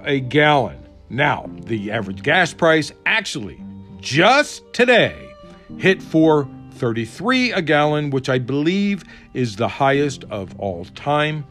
a 0.04 0.20
gallon. 0.20 0.78
Now, 1.10 1.50
the 1.64 1.90
average 1.90 2.22
gas 2.22 2.54
price 2.54 2.92
actually 3.04 3.60
just 4.00 4.62
today 4.72 5.28
hit 5.76 5.98
4.33 5.98 7.56
a 7.56 7.60
gallon, 7.60 8.10
which 8.10 8.28
I 8.28 8.38
believe 8.38 9.02
is 9.34 9.56
the 9.56 9.66
highest 9.66 10.22
of 10.30 10.58
all 10.60 10.84
time. 10.84 11.44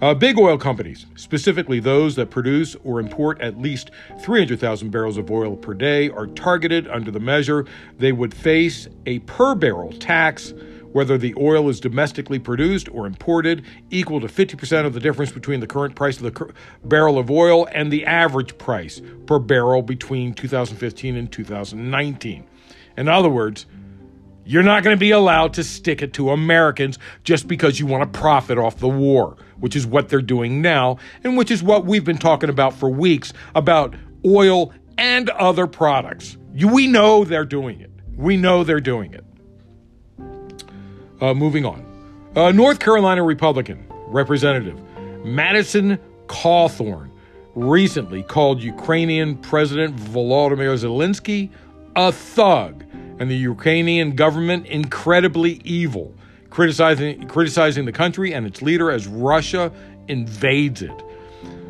Uh, 0.00 0.14
big 0.14 0.38
oil 0.38 0.56
companies, 0.56 1.06
specifically 1.16 1.80
those 1.80 2.14
that 2.14 2.30
produce 2.30 2.76
or 2.84 3.00
import 3.00 3.40
at 3.40 3.58
least 3.58 3.90
300,000 4.20 4.90
barrels 4.90 5.16
of 5.16 5.30
oil 5.30 5.56
per 5.56 5.74
day, 5.74 6.08
are 6.10 6.26
targeted 6.28 6.86
under 6.86 7.10
the 7.10 7.18
measure. 7.18 7.64
They 7.98 8.12
would 8.12 8.34
face 8.34 8.86
a 9.06 9.18
per 9.20 9.54
barrel 9.56 9.92
tax, 9.94 10.52
whether 10.96 11.18
the 11.18 11.34
oil 11.38 11.68
is 11.68 11.78
domestically 11.78 12.38
produced 12.38 12.88
or 12.88 13.06
imported, 13.06 13.62
equal 13.90 14.18
to 14.18 14.26
50% 14.26 14.86
of 14.86 14.94
the 14.94 14.98
difference 14.98 15.30
between 15.30 15.60
the 15.60 15.66
current 15.66 15.94
price 15.94 16.16
of 16.16 16.22
the 16.22 16.54
barrel 16.84 17.18
of 17.18 17.30
oil 17.30 17.68
and 17.70 17.92
the 17.92 18.06
average 18.06 18.56
price 18.56 19.02
per 19.26 19.38
barrel 19.38 19.82
between 19.82 20.32
2015 20.32 21.14
and 21.14 21.30
2019. 21.30 22.46
In 22.96 23.08
other 23.08 23.28
words, 23.28 23.66
you're 24.46 24.62
not 24.62 24.82
going 24.84 24.96
to 24.96 24.98
be 24.98 25.10
allowed 25.10 25.52
to 25.52 25.64
stick 25.64 26.00
it 26.00 26.14
to 26.14 26.30
Americans 26.30 26.98
just 27.24 27.46
because 27.46 27.78
you 27.78 27.84
want 27.84 28.10
to 28.10 28.18
profit 28.18 28.56
off 28.56 28.78
the 28.78 28.88
war, 28.88 29.36
which 29.60 29.76
is 29.76 29.86
what 29.86 30.08
they're 30.08 30.22
doing 30.22 30.62
now, 30.62 30.96
and 31.24 31.36
which 31.36 31.50
is 31.50 31.62
what 31.62 31.84
we've 31.84 32.04
been 32.06 32.16
talking 32.16 32.48
about 32.48 32.72
for 32.72 32.88
weeks 32.88 33.34
about 33.54 33.94
oil 34.24 34.72
and 34.96 35.28
other 35.28 35.66
products. 35.66 36.38
We 36.54 36.86
know 36.86 37.24
they're 37.24 37.44
doing 37.44 37.82
it. 37.82 37.90
We 38.16 38.38
know 38.38 38.64
they're 38.64 38.80
doing 38.80 39.12
it. 39.12 39.25
Uh, 41.20 41.34
moving 41.34 41.64
on. 41.64 41.84
Uh, 42.34 42.52
North 42.52 42.78
Carolina 42.78 43.22
Republican 43.22 43.86
Representative 44.08 44.78
Madison 45.24 45.98
Cawthorn 46.26 47.10
recently 47.54 48.22
called 48.22 48.62
Ukrainian 48.62 49.36
President 49.38 49.96
Volodymyr 49.96 50.76
Zelensky 50.76 51.50
a 51.96 52.12
thug 52.12 52.84
and 53.18 53.30
the 53.30 53.36
Ukrainian 53.36 54.14
government 54.14 54.66
incredibly 54.66 55.62
evil, 55.64 56.14
criticizing, 56.50 57.26
criticizing 57.26 57.86
the 57.86 57.92
country 57.92 58.34
and 58.34 58.46
its 58.46 58.60
leader 58.60 58.90
as 58.90 59.06
Russia 59.06 59.72
invades 60.08 60.82
it. 60.82 61.02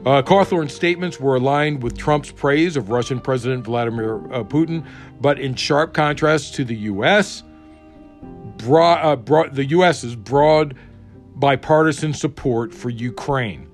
Uh, 0.04 0.22
Cawthorn's 0.22 0.74
statements 0.74 1.18
were 1.20 1.37
aligned 1.37 1.82
with 1.82 1.96
Trump's 1.96 2.30
praise 2.32 2.76
of 2.76 2.90
Russian 2.90 3.20
President 3.20 3.64
Vladimir 3.64 4.16
uh, 4.32 4.42
Putin, 4.42 4.85
but 5.20 5.38
in 5.38 5.54
sharp 5.54 5.94
contrast 5.94 6.54
to 6.56 6.64
the 6.64 6.76
U.S., 6.76 7.42
broad, 8.58 9.04
uh, 9.04 9.16
broad, 9.16 9.54
the 9.54 9.64
U.S.'s 9.66 10.16
broad 10.16 10.76
bipartisan 11.34 12.14
support 12.14 12.72
for 12.74 12.90
Ukraine. 12.90 13.68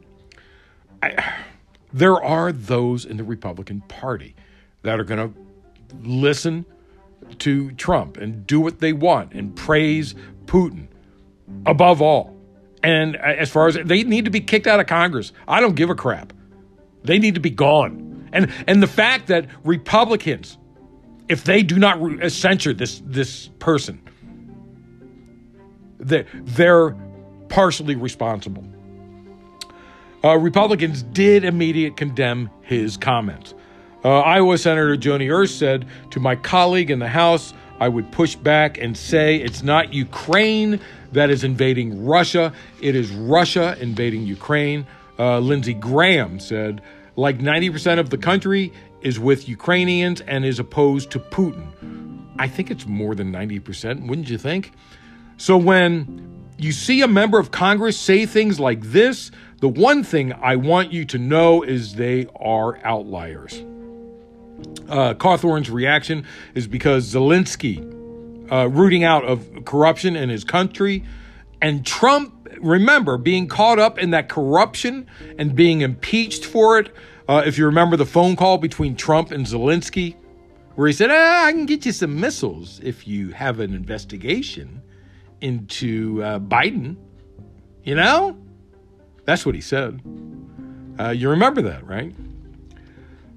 I, 1.02 1.34
there 1.92 2.22
are 2.22 2.52
those 2.52 3.04
in 3.04 3.16
the 3.16 3.24
Republican 3.24 3.82
Party 3.82 4.34
that 4.82 4.98
are 4.98 5.04
going 5.04 5.32
to 5.32 5.38
listen 6.02 6.64
to 7.38 7.70
Trump 7.72 8.16
and 8.16 8.46
do 8.46 8.60
what 8.60 8.80
they 8.80 8.92
want 8.92 9.32
and 9.32 9.54
praise 9.54 10.14
Putin 10.46 10.88
above 11.66 12.00
all. 12.00 12.36
And 12.82 13.16
as 13.16 13.50
far 13.50 13.68
as 13.68 13.78
they 13.84 14.02
need 14.02 14.24
to 14.24 14.30
be 14.30 14.40
kicked 14.40 14.66
out 14.66 14.80
of 14.80 14.86
Congress, 14.86 15.32
I 15.46 15.60
don't 15.60 15.76
give 15.76 15.90
a 15.90 15.94
crap. 15.94 16.32
They 17.04 17.18
need 17.18 17.34
to 17.34 17.40
be 17.40 17.50
gone. 17.50 18.28
And 18.32 18.50
and 18.66 18.82
the 18.82 18.88
fact 18.88 19.28
that 19.28 19.46
Republicans, 19.62 20.58
if 21.28 21.44
they 21.44 21.62
do 21.62 21.78
not 21.78 22.02
re- 22.02 22.28
censure 22.28 22.72
this 22.72 23.02
this 23.04 23.48
person, 23.58 24.00
they're, 26.02 26.26
they're 26.34 26.96
partially 27.48 27.94
responsible. 27.94 28.64
Uh, 30.24 30.36
Republicans 30.36 31.02
did 31.02 31.44
immediately 31.44 31.94
condemn 31.96 32.50
his 32.62 32.96
comments. 32.96 33.54
Uh, 34.04 34.20
Iowa 34.20 34.58
Senator 34.58 34.96
Joni 34.96 35.32
Ernst 35.32 35.58
said 35.58 35.86
to 36.10 36.20
my 36.20 36.36
colleague 36.36 36.90
in 36.90 36.98
the 36.98 37.08
House, 37.08 37.54
I 37.80 37.88
would 37.88 38.12
push 38.12 38.36
back 38.36 38.78
and 38.78 38.96
say 38.96 39.36
it's 39.36 39.62
not 39.62 39.92
Ukraine 39.92 40.80
that 41.12 41.30
is 41.30 41.44
invading 41.44 42.04
Russia, 42.04 42.52
it 42.80 42.94
is 42.94 43.10
Russia 43.10 43.76
invading 43.80 44.22
Ukraine. 44.22 44.86
Uh, 45.18 45.38
Lindsey 45.40 45.74
Graham 45.74 46.40
said, 46.40 46.80
like 47.16 47.38
90% 47.38 47.98
of 47.98 48.10
the 48.10 48.18
country 48.18 48.72
is 49.02 49.18
with 49.18 49.48
Ukrainians 49.48 50.20
and 50.22 50.44
is 50.44 50.58
opposed 50.58 51.10
to 51.10 51.18
Putin. 51.18 52.24
I 52.38 52.48
think 52.48 52.70
it's 52.70 52.86
more 52.86 53.14
than 53.14 53.30
90%, 53.32 54.06
wouldn't 54.06 54.30
you 54.30 54.38
think? 54.38 54.72
So 55.42 55.57
when 55.57 56.55
you 56.57 56.70
see 56.70 57.00
a 57.00 57.09
member 57.09 57.37
of 57.40 57.50
Congress 57.50 57.98
say 57.98 58.26
things 58.26 58.61
like 58.61 58.81
this, 58.81 59.33
the 59.59 59.66
one 59.66 60.05
thing 60.05 60.33
I 60.35 60.55
want 60.55 60.92
you 60.92 61.05
to 61.07 61.18
know 61.18 61.64
is 61.64 61.96
they 61.96 62.28
are 62.37 62.78
outliers. 62.85 63.61
Uh, 64.88 65.14
Cawthorn's 65.14 65.68
reaction 65.68 66.26
is 66.55 66.68
because 66.68 67.12
Zelensky, 67.12 67.81
uh, 68.52 68.68
rooting 68.68 69.02
out 69.02 69.24
of 69.24 69.64
corruption 69.64 70.14
in 70.14 70.28
his 70.28 70.44
country, 70.44 71.02
and 71.61 71.85
Trump, 71.85 72.48
remember, 72.61 73.18
being 73.18 73.48
caught 73.48 73.81
up 73.81 73.98
in 73.98 74.11
that 74.11 74.28
corruption 74.28 75.09
and 75.38 75.57
being 75.57 75.81
impeached 75.81 76.44
for 76.44 76.78
it. 76.78 76.94
Uh, 77.28 77.42
if 77.44 77.59
you 77.59 77.66
remember 77.66 77.96
the 77.96 78.07
phone 78.07 78.37
call 78.37 78.59
between 78.59 78.94
Trump 78.94 79.33
and 79.33 79.44
Zelensky, 79.44 80.14
where 80.76 80.87
he 80.87 80.92
said, 80.92 81.11
ah, 81.11 81.46
I 81.46 81.50
can 81.50 81.66
get 81.66 81.85
you 81.85 81.90
some 81.90 82.20
missiles 82.20 82.78
if 82.85 83.09
you 83.09 83.31
have 83.31 83.59
an 83.59 83.74
investigation 83.74 84.83
into 85.42 86.22
uh, 86.22 86.38
Biden. 86.38 86.96
You 87.83 87.96
know? 87.96 88.38
That's 89.24 89.44
what 89.44 89.55
he 89.55 89.61
said. 89.61 90.00
Uh, 90.98 91.11
you 91.11 91.28
remember 91.31 91.62
that, 91.62 91.87
right? 91.87 92.14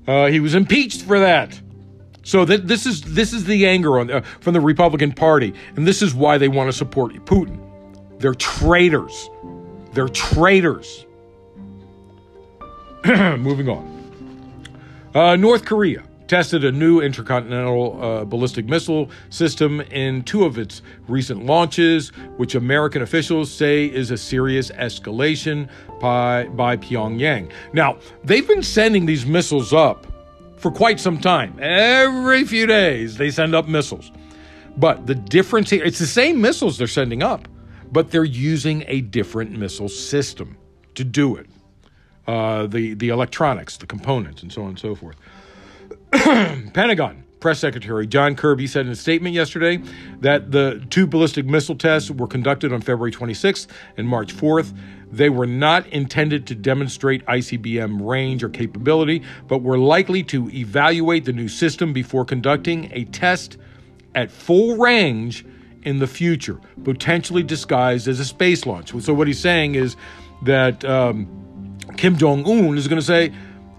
Uh, 0.08 0.28
he 0.28 0.40
was 0.40 0.56
impeached 0.56 1.02
for 1.02 1.20
that. 1.20 1.60
So 2.24 2.44
that 2.46 2.68
this 2.68 2.88
is 2.88 3.02
this 3.02 3.34
is 3.34 3.46
the 3.46 3.68
anger 3.68 4.00
on 4.00 4.10
uh, 4.10 4.22
from 4.40 4.54
the 4.54 4.60
Republican 4.62 5.12
Party, 5.12 5.54
and 5.76 5.86
this 5.86 6.02
is 6.02 6.16
why 6.16 6.40
they 6.40 6.48
want 6.48 6.70
to 6.70 6.74
support 6.74 7.14
Putin. 7.26 7.60
They're 8.18 8.34
traitors. 8.34 9.30
They're 9.94 10.10
traitors. 10.10 11.06
Moving 13.06 13.70
on. 13.70 13.92
Uh, 15.14 15.36
North 15.36 15.66
Korea 15.66 16.04
tested 16.28 16.64
a 16.64 16.72
new 16.72 17.02
intercontinental 17.02 18.02
uh, 18.02 18.26
ballistic 18.26 18.66
missile 18.66 19.10
system 19.30 19.82
in 19.82 20.24
two 20.24 20.44
of 20.44 20.58
its 20.58 20.82
recent 21.08 21.46
launches, 21.46 22.10
which 22.38 22.56
American 22.56 23.02
officials 23.02 23.52
say 23.52 23.86
is 23.86 24.12
a 24.12 24.18
serious 24.18 24.72
escalation 24.72 25.70
by, 26.00 26.46
by 26.50 26.78
Pyongyang. 26.78 27.52
Now, 27.74 27.98
they've 28.24 28.48
been 28.48 28.64
sending 28.64 29.06
these 29.06 29.26
missiles 29.26 29.74
up 29.74 30.08
for 30.58 30.72
quite 30.72 31.00
some 31.00 31.20
time. 31.20 31.58
Every 31.60 32.44
few 32.44 32.66
days, 32.66 33.18
they 33.18 33.30
send 33.30 33.54
up 33.54 33.68
missiles. 33.68 34.12
But 34.78 35.06
the 35.06 35.16
difference 35.16 35.70
here, 35.70 35.84
it's 35.84 36.00
the 36.00 36.08
same 36.08 36.42
missiles 36.42 36.78
they're 36.78 36.88
sending 36.88 37.24
up, 37.24 37.48
but 37.92 38.12
they're 38.12 38.24
using 38.24 38.84
a 38.88 39.02
different 39.02 39.52
missile 39.52 39.90
system 39.90 40.58
to 40.96 41.04
do 41.04 41.36
it. 41.36 41.48
Uh, 42.28 42.66
the, 42.66 42.96
the 42.96 43.10
electronics, 43.10 43.78
the 43.78 43.86
components, 43.86 44.42
and 44.42 44.52
so 44.52 44.64
on 44.64 44.70
and 44.70 44.80
so 44.80 44.96
forth. 44.96 45.16
Pentagon 46.74 47.24
Press 47.42 47.60
Secretary 47.60 48.08
John 48.08 48.36
Kirby 48.36 48.68
said 48.68 48.86
in 48.86 48.92
a 48.92 48.96
statement 48.96 49.36
yesterday 49.36 49.82
that 50.22 50.52
the 50.52 50.86
two 50.90 51.06
ballistic 51.06 51.46
missile 51.46 51.76
tests 51.76 52.10
were 52.10 52.28
conducted 52.28 52.72
on 52.72 52.82
February 52.82 53.12
26th 53.12 53.68
and 53.98 54.08
March 54.08 54.34
4th. 54.36 54.76
They 55.12 55.30
were 55.30 55.46
not 55.46 55.86
intended 55.88 56.48
to 56.48 56.56
demonstrate 56.56 57.26
ICBM 57.26 58.08
range 58.08 58.44
or 58.44 58.50
capability, 58.50 59.24
but 59.48 59.62
were 59.62 59.78
likely 59.78 60.24
to 60.24 60.50
evaluate 60.52 61.26
the 61.26 61.34
new 61.34 61.48
system 61.48 61.92
before 61.92 62.24
conducting 62.24 62.90
a 62.94 63.04
test 63.06 63.58
at 64.16 64.32
full 64.32 64.78
range 64.78 65.46
in 65.84 66.00
the 66.00 66.08
future, 66.08 66.60
potentially 66.84 67.44
disguised 67.44 68.08
as 68.08 68.20
a 68.20 68.26
space 68.26 68.66
launch. 68.66 68.92
So, 69.04 69.14
what 69.14 69.28
he's 69.28 69.40
saying 69.40 69.76
is 69.76 69.96
that 70.44 70.84
um, 70.86 71.78
Kim 71.98 72.18
Jong 72.18 72.46
un 72.46 72.78
is 72.78 72.88
going 72.88 73.00
to 73.00 73.06
say, 73.06 73.32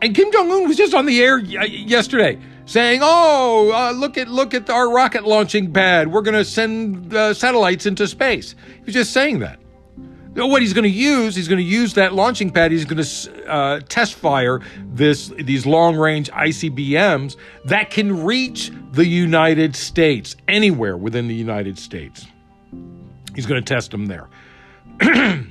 and 0.03 0.15
Kim 0.15 0.31
Jong 0.33 0.51
Un 0.51 0.69
was 0.69 0.77
just 0.77 0.95
on 0.95 1.07
the 1.07 1.23
air 1.23 1.39
yesterday 1.39 2.39
saying, 2.67 3.01
"Oh, 3.03 3.73
uh, 3.73 3.93
look 3.93 4.19
at 4.19 4.29
look 4.29 4.53
at 4.53 4.69
our 4.69 4.91
rocket 4.91 5.25
launching 5.25 5.73
pad. 5.73 6.09
We're 6.09 6.23
going 6.23 6.35
to 6.35 6.45
send 6.45 7.15
uh, 7.15 7.33
satellites 7.33 7.87
into 7.87 8.07
space." 8.07 8.55
He 8.79 8.85
was 8.85 8.95
just 8.95 9.13
saying 9.13 9.39
that. 9.41 9.59
What 10.35 10.61
he's 10.61 10.75
going 10.75 10.85
to 10.85 10.91
use, 10.91 11.35
he's 11.35 11.49
going 11.49 11.65
to 11.65 11.65
use 11.65 11.95
that 11.95 12.13
launching 12.13 12.51
pad. 12.51 12.71
He's 12.71 12.85
going 12.85 13.03
to 13.03 13.51
uh, 13.51 13.81
test 13.89 14.17
fire 14.17 14.61
this 14.85 15.29
these 15.29 15.65
long 15.65 15.97
range 15.97 16.31
ICBMs 16.31 17.37
that 17.65 17.89
can 17.89 18.23
reach 18.23 18.71
the 18.93 19.07
United 19.07 19.75
States 19.75 20.37
anywhere 20.47 20.97
within 20.97 21.27
the 21.27 21.35
United 21.35 21.79
States. 21.79 22.27
He's 23.35 23.47
going 23.47 23.65
to 23.65 23.75
test 23.75 23.93
them 23.93 24.07
there. 24.07 24.29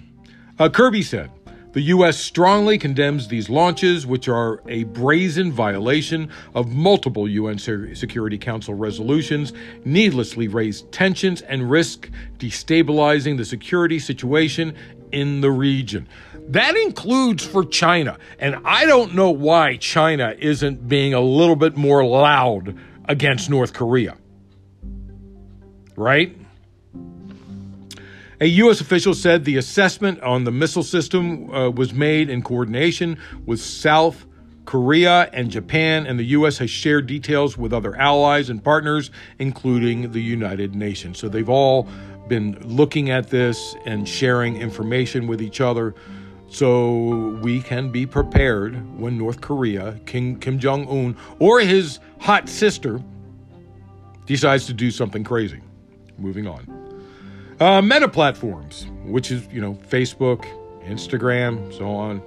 Uh, 0.57 0.69
Kirby 0.69 1.01
said 1.01 1.29
The 1.75 1.81
U.S. 1.81 2.17
strongly 2.17 2.77
condemns 2.77 3.27
these 3.27 3.49
launches, 3.49 4.07
which 4.07 4.29
are 4.29 4.61
a 4.65 4.85
brazen 4.85 5.51
violation 5.51 6.31
of 6.53 6.71
multiple 6.71 7.27
UN 7.27 7.57
Security 7.57 8.37
Council 8.37 8.73
resolutions, 8.73 9.51
needlessly 9.83 10.47
raise 10.47 10.83
tensions, 10.83 11.41
and 11.41 11.69
risk 11.69 12.09
destabilizing 12.37 13.35
the 13.35 13.43
security 13.43 13.99
situation 13.99 14.73
in 15.11 15.41
the 15.41 15.51
region. 15.51 16.07
That 16.47 16.77
includes 16.77 17.45
for 17.45 17.65
China. 17.65 18.19
And 18.39 18.55
I 18.63 18.85
don't 18.85 19.13
know 19.13 19.31
why 19.31 19.75
China 19.75 20.33
isn't 20.39 20.87
being 20.87 21.13
a 21.13 21.19
little 21.19 21.57
bit 21.57 21.75
more 21.75 22.05
loud 22.05 22.79
against 23.03 23.49
North 23.49 23.73
Korea. 23.73 24.15
Right? 25.97 26.37
A 28.41 28.45
U.S. 28.45 28.81
official 28.81 29.13
said 29.13 29.45
the 29.45 29.57
assessment 29.57 30.21
on 30.21 30.43
the 30.43 30.51
missile 30.51 30.83
system 30.83 31.49
uh, 31.51 31.69
was 31.69 31.93
made 31.93 32.29
in 32.29 32.41
coordination 32.41 33.17
with 33.45 33.61
South 33.61 34.25
Korea 34.65 35.29
and 35.31 35.49
Japan, 35.49 36.05
and 36.05 36.19
the 36.19 36.25
U.S. 36.25 36.57
has 36.57 36.69
shared 36.69 37.07
details 37.07 37.57
with 37.57 37.71
other 37.71 37.95
allies 37.95 38.49
and 38.49 38.63
partners, 38.63 39.11
including 39.39 40.11
the 40.11 40.21
United 40.21 40.75
Nations. 40.75 41.17
So 41.17 41.29
they've 41.29 41.49
all 41.49 41.87
been 42.27 42.57
looking 42.61 43.09
at 43.11 43.29
this 43.29 43.75
and 43.85 44.09
sharing 44.09 44.57
information 44.57 45.27
with 45.27 45.41
each 45.41 45.61
other 45.61 45.93
so 46.47 47.37
we 47.41 47.61
can 47.61 47.91
be 47.91 48.05
prepared 48.05 48.99
when 48.99 49.17
North 49.17 49.41
Korea, 49.41 49.99
King 50.05 50.39
Kim 50.39 50.59
Jong 50.59 50.87
un, 50.89 51.15
or 51.39 51.59
his 51.59 51.99
hot 52.19 52.49
sister 52.49 53.01
decides 54.25 54.65
to 54.67 54.73
do 54.73 54.91
something 54.91 55.23
crazy. 55.23 55.61
Moving 56.17 56.47
on. 56.47 56.74
Uh, 57.59 57.81
meta 57.81 58.09
platforms, 58.09 58.85
which 59.05 59.31
is, 59.31 59.47
you 59.47 59.61
know, 59.61 59.75
Facebook, 59.89 60.45
Instagram, 60.83 61.73
so 61.77 61.89
on, 61.89 62.21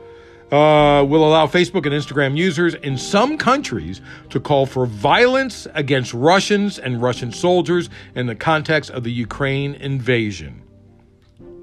uh, 0.51 1.05
will 1.05 1.29
allow 1.29 1.47
Facebook 1.47 1.85
and 1.85 1.93
Instagram 1.95 2.35
users 2.35 2.75
in 2.75 2.97
some 2.97 3.37
countries 3.37 4.01
to 4.31 4.41
call 4.41 4.64
for 4.64 4.87
violence 4.87 5.67
against 5.75 6.14
Russians 6.14 6.79
and 6.79 7.03
Russian 7.03 7.31
soldiers 7.31 7.91
in 8.14 8.27
the 8.27 8.35
context 8.35 8.91
of 8.91 9.05
the 9.05 9.12
Ukraine 9.12 9.75
invasion. 9.75 10.62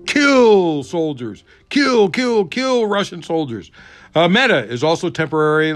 Kill 0.06 0.84
soldiers, 0.84 1.44
kill, 1.70 2.10
kill, 2.10 2.46
kill 2.46 2.86
Russian 2.86 3.24
soldiers. 3.24 3.72
Uh, 4.14 4.28
Meta 4.28 4.64
is 4.64 4.84
also 4.84 5.10
temporary, 5.10 5.74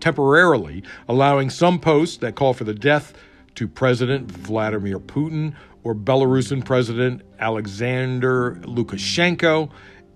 temporarily 0.00 0.82
allowing 1.08 1.50
some 1.50 1.78
posts 1.78 2.16
that 2.16 2.34
call 2.34 2.52
for 2.52 2.64
the 2.64 2.74
death 2.74 3.14
to 3.54 3.66
President 3.66 4.30
Vladimir 4.30 4.98
Putin 4.98 5.54
or 5.88 5.94
Belarusian 5.94 6.62
President 6.62 7.22
Alexander 7.38 8.56
Lukashenko 8.56 9.70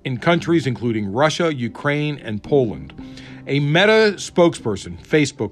in 0.04 0.18
countries 0.18 0.66
including 0.66 1.10
Russia, 1.10 1.54
Ukraine, 1.54 2.18
and 2.18 2.42
Poland. 2.42 2.92
A 3.46 3.58
Meta 3.58 4.14
spokesperson, 4.16 5.02
Facebook 5.02 5.50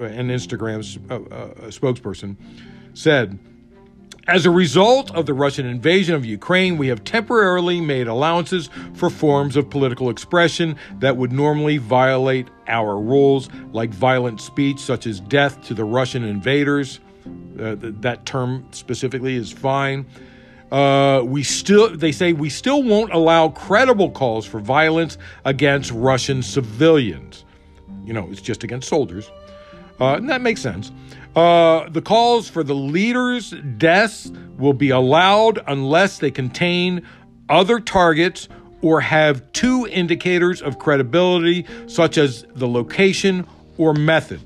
and 0.00 0.30
Instagram's 0.30 0.98
uh, 1.10 1.16
uh, 1.16 1.54
spokesperson, 1.68 2.36
said, 2.94 3.38
as 4.28 4.46
a 4.46 4.50
result 4.50 5.14
of 5.14 5.26
the 5.26 5.34
Russian 5.34 5.66
invasion 5.66 6.14
of 6.14 6.24
Ukraine, 6.24 6.78
we 6.78 6.88
have 6.88 7.04
temporarily 7.04 7.82
made 7.82 8.08
allowances 8.08 8.70
for 8.94 9.10
forms 9.10 9.56
of 9.56 9.68
political 9.68 10.08
expression 10.08 10.74
that 11.00 11.18
would 11.18 11.32
normally 11.32 11.76
violate 11.76 12.48
our 12.66 12.98
rules, 12.98 13.50
like 13.72 13.90
violent 13.90 14.40
speech 14.40 14.78
such 14.78 15.06
as 15.06 15.20
death 15.20 15.62
to 15.64 15.74
the 15.74 15.84
Russian 15.84 16.24
invaders, 16.24 17.00
uh, 17.60 17.76
that 17.78 18.24
term 18.26 18.66
specifically 18.70 19.36
is 19.36 19.52
fine. 19.52 20.06
Uh, 20.70 21.22
we 21.24 21.42
still, 21.42 21.96
they 21.96 22.12
say, 22.12 22.32
we 22.32 22.50
still 22.50 22.82
won't 22.82 23.12
allow 23.12 23.48
credible 23.48 24.10
calls 24.10 24.44
for 24.44 24.60
violence 24.60 25.16
against 25.44 25.90
Russian 25.92 26.42
civilians. 26.42 27.44
You 28.04 28.12
know, 28.12 28.28
it's 28.30 28.42
just 28.42 28.64
against 28.64 28.88
soldiers. 28.88 29.30
Uh, 30.00 30.14
and 30.14 30.28
that 30.28 30.42
makes 30.42 30.60
sense. 30.60 30.92
Uh, 31.34 31.88
the 31.88 32.02
calls 32.02 32.48
for 32.48 32.62
the 32.62 32.74
leaders' 32.74 33.54
deaths 33.76 34.30
will 34.58 34.72
be 34.72 34.90
allowed 34.90 35.60
unless 35.66 36.18
they 36.18 36.30
contain 36.30 37.02
other 37.48 37.80
targets 37.80 38.48
or 38.82 39.00
have 39.00 39.52
two 39.52 39.86
indicators 39.90 40.62
of 40.62 40.78
credibility, 40.78 41.66
such 41.86 42.18
as 42.18 42.44
the 42.54 42.68
location 42.68 43.46
or 43.76 43.94
method. 43.94 44.40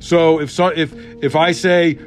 So 0.00 0.40
if 0.40 0.50
so, 0.50 0.68
if 0.68 0.94
if 1.22 1.34
I 1.34 1.52
say 1.52 1.98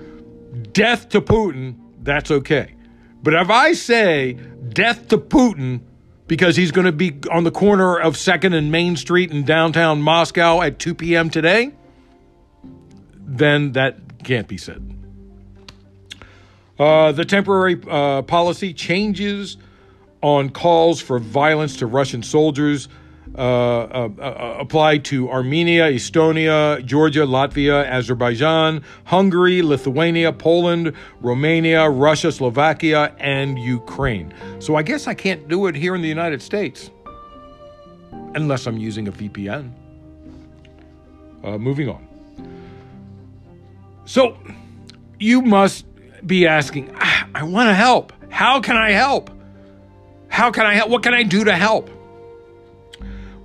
death 0.72 1.10
to 1.10 1.22
Putin, 1.22 1.76
that's 2.02 2.32
okay. 2.32 2.76
But 3.22 3.34
if 3.34 3.50
I 3.50 3.74
say 3.74 4.34
death 4.70 5.08
to 5.10 5.18
Putin 5.18 5.82
because 6.28 6.56
he's 6.56 6.72
going 6.72 6.86
to 6.86 6.92
be 6.92 7.18
on 7.32 7.44
the 7.44 7.52
corner 7.52 8.00
of 8.00 8.14
2nd 8.14 8.54
and 8.54 8.72
Main 8.72 8.96
Street 8.96 9.32
in 9.32 9.44
downtown 9.44 10.02
Moscow 10.02 10.62
at 10.62 10.80
2 10.80 10.94
p.m. 10.96 11.30
today, 11.30 11.74
then 13.18 13.74
that 13.74 14.24
can't 14.24 14.48
be 14.48 14.58
said. 14.58 14.96
Uh, 16.78 17.12
the 17.12 17.26
temporary 17.26 17.82
uh, 17.90 18.22
policy 18.22 18.74
changes 18.74 19.58
on 20.22 20.50
calls 20.50 21.02
for 21.02 21.20
violence 21.20 21.78
to 21.78 21.88
Russian 21.88 22.24
soldiers 22.24 22.88
uh, 23.36 23.42
uh, 23.42 24.64
uh, 24.64 24.98
to 25.04 25.30
Armenia, 25.30 25.92
Estonia, 25.92 26.84
Georgia, 26.86 27.22
Latvia, 27.22 27.88
Azerbaijan, 27.90 28.84
Hungary, 29.06 29.62
Lithuania, 29.62 30.34
Poland, 30.34 30.94
Romania, 31.22 31.90
Russia, 31.90 32.32
Slovakia, 32.32 33.14
and 33.20 33.60
Ukraine. 33.60 34.34
So 34.60 34.76
I 34.76 34.84
guess 34.84 35.08
I 35.08 35.14
can't 35.14 35.48
do 35.48 35.68
it 35.68 35.76
here 35.76 35.96
in 35.96 36.02
the 36.02 36.08
United 36.08 36.42
States 36.42 36.92
unless 38.36 38.66
I'm 38.66 38.78
using 38.78 39.08
a 39.08 39.12
VPN. 39.12 39.72
Uh, 41.44 41.58
moving 41.58 41.90
on. 41.90 42.08
So 44.06 44.38
you 45.20 45.42
must 45.42 45.86
be 46.26 46.48
asking, 46.48 46.94
ah, 47.00 47.28
I 47.36 47.44
want 47.44 47.70
to 47.70 47.74
help. 47.74 48.12
How 48.30 48.60
can 48.60 48.76
I 48.76 48.92
help? 48.92 49.30
How 50.28 50.52
can 50.52 50.66
I 50.66 50.74
help? 50.74 50.90
What 50.90 51.04
can 51.04 51.14
I 51.14 51.24
do 51.24 51.44
to 51.44 51.56
help? 51.56 51.90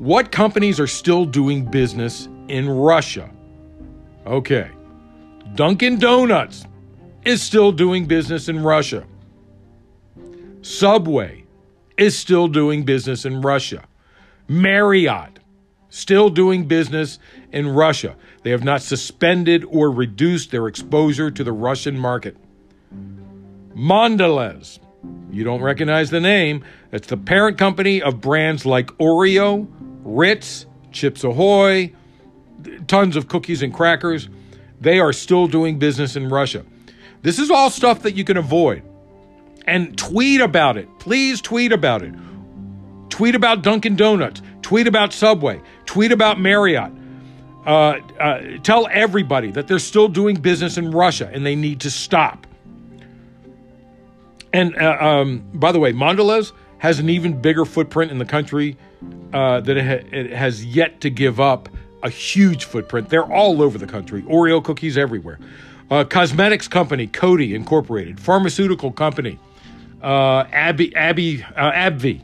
What 0.04 0.30
companies 0.30 0.78
are 0.80 0.86
still 0.86 1.24
doing 1.24 1.64
business 1.64 2.28
in 2.48 2.68
Russia? 2.68 3.30
Okay. 4.26 4.70
Dunkin' 5.54 5.98
Donuts 5.98 6.66
is 7.24 7.40
still 7.40 7.72
doing 7.72 8.04
business 8.04 8.50
in 8.50 8.62
Russia. 8.62 9.06
Subway 10.60 11.46
is 11.96 12.18
still 12.18 12.48
doing 12.48 12.82
business 12.82 13.24
in 13.24 13.40
Russia. 13.40 13.82
Marriott 14.46 15.38
still 15.88 16.28
doing 16.28 16.68
business 16.68 17.18
in 17.52 17.66
Russia. 17.66 18.14
They 18.42 18.50
have 18.50 18.62
not 18.62 18.82
suspended 18.82 19.64
or 19.70 19.90
reduced 19.90 20.50
their 20.50 20.68
exposure 20.68 21.30
to 21.30 21.42
the 21.42 21.52
Russian 21.52 21.96
market. 21.96 22.36
Mondelez, 23.74 24.80
you 25.30 25.44
don't 25.44 25.62
recognize 25.62 26.10
the 26.10 26.20
name, 26.20 26.62
it's 26.92 27.08
the 27.08 27.16
parent 27.16 27.56
company 27.56 28.02
of 28.02 28.20
brands 28.20 28.66
like 28.66 28.88
Oreo, 28.98 29.66
Ritz, 30.04 30.66
Chips 30.92 31.24
Ahoy, 31.24 31.92
tons 32.86 33.16
of 33.16 33.28
cookies 33.28 33.62
and 33.62 33.72
crackers. 33.72 34.28
They 34.80 35.00
are 35.00 35.12
still 35.12 35.46
doing 35.46 35.78
business 35.78 36.14
in 36.16 36.28
Russia. 36.28 36.64
This 37.22 37.38
is 37.38 37.50
all 37.50 37.70
stuff 37.70 38.02
that 38.02 38.14
you 38.14 38.24
can 38.24 38.36
avoid. 38.36 38.82
And 39.66 39.96
tweet 39.96 40.40
about 40.40 40.76
it. 40.76 40.88
Please 40.98 41.40
tweet 41.40 41.72
about 41.72 42.02
it. 42.02 42.14
Tweet 43.08 43.34
about 43.34 43.62
Dunkin' 43.62 43.96
Donuts. 43.96 44.42
Tweet 44.60 44.86
about 44.86 45.12
Subway. 45.12 45.60
Tweet 45.86 46.12
about 46.12 46.38
Marriott. 46.38 46.92
Uh, 47.64 47.98
uh, 48.20 48.40
tell 48.62 48.86
everybody 48.90 49.50
that 49.52 49.66
they're 49.66 49.78
still 49.78 50.08
doing 50.08 50.36
business 50.36 50.76
in 50.76 50.90
Russia 50.90 51.30
and 51.32 51.46
they 51.46 51.56
need 51.56 51.80
to 51.80 51.90
stop. 51.90 52.46
And 54.52 54.76
uh, 54.76 54.98
um, 55.00 55.48
by 55.54 55.72
the 55.72 55.80
way, 55.80 55.92
Mondelez 55.92 56.52
has 56.78 56.98
an 56.98 57.08
even 57.08 57.40
bigger 57.40 57.64
footprint 57.64 58.10
in 58.10 58.18
the 58.18 58.26
country 58.26 58.76
uh, 59.32 59.60
that 59.60 59.76
it, 59.76 59.84
ha- 59.84 60.08
it, 60.12 60.30
has 60.30 60.64
yet 60.64 61.00
to 61.00 61.10
give 61.10 61.40
up 61.40 61.68
a 62.02 62.10
huge 62.10 62.64
footprint. 62.64 63.08
They're 63.08 63.30
all 63.32 63.62
over 63.62 63.78
the 63.78 63.86
country. 63.86 64.22
Oreo 64.22 64.62
cookies 64.62 64.98
everywhere. 64.98 65.38
Uh, 65.90 66.04
cosmetics 66.04 66.68
company 66.68 67.06
Coty 67.06 67.54
Incorporated, 67.54 68.18
pharmaceutical 68.18 68.90
company 68.90 69.38
uh, 70.04 70.46
Abby, 70.52 70.94
Abby 70.94 71.42
uh, 71.42 71.72
AbbVie, 71.72 72.22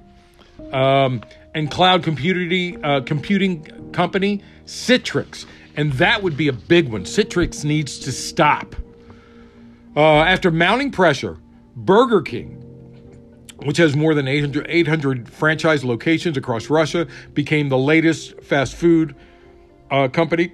um, 0.72 1.22
and 1.54 1.70
cloud 1.70 2.02
computing 2.02 2.84
uh, 2.84 3.00
computing 3.00 3.90
company 3.92 4.42
Citrix, 4.66 5.46
and 5.76 5.92
that 5.94 6.22
would 6.22 6.36
be 6.36 6.48
a 6.48 6.52
big 6.52 6.92
one. 6.92 7.04
Citrix 7.04 7.64
needs 7.64 7.98
to 8.00 8.12
stop. 8.12 8.76
Uh, 9.96 10.20
after 10.20 10.50
mounting 10.50 10.92
pressure, 10.92 11.38
Burger 11.74 12.20
King 12.20 12.59
which 13.64 13.76
has 13.76 13.96
more 13.96 14.14
than 14.14 14.26
800, 14.26 14.66
800 14.68 15.28
franchise 15.28 15.84
locations 15.84 16.36
across 16.36 16.70
Russia, 16.70 17.06
became 17.34 17.68
the 17.68 17.78
latest 17.78 18.40
fast 18.42 18.74
food 18.74 19.14
uh, 19.90 20.08
company 20.08 20.52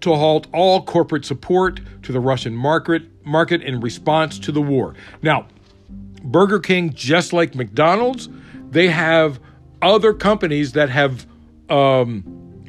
to 0.00 0.14
halt 0.14 0.46
all 0.52 0.82
corporate 0.82 1.24
support 1.24 1.80
to 2.02 2.12
the 2.12 2.20
Russian 2.20 2.54
market, 2.54 3.02
market 3.24 3.62
in 3.62 3.80
response 3.80 4.38
to 4.40 4.52
the 4.52 4.60
war. 4.60 4.94
Now, 5.22 5.46
Burger 6.22 6.58
King, 6.58 6.92
just 6.92 7.32
like 7.32 7.54
McDonald's, 7.54 8.28
they 8.70 8.88
have 8.88 9.40
other 9.80 10.12
companies 10.12 10.72
that 10.72 10.90
have 10.90 11.26
um, 11.68 12.22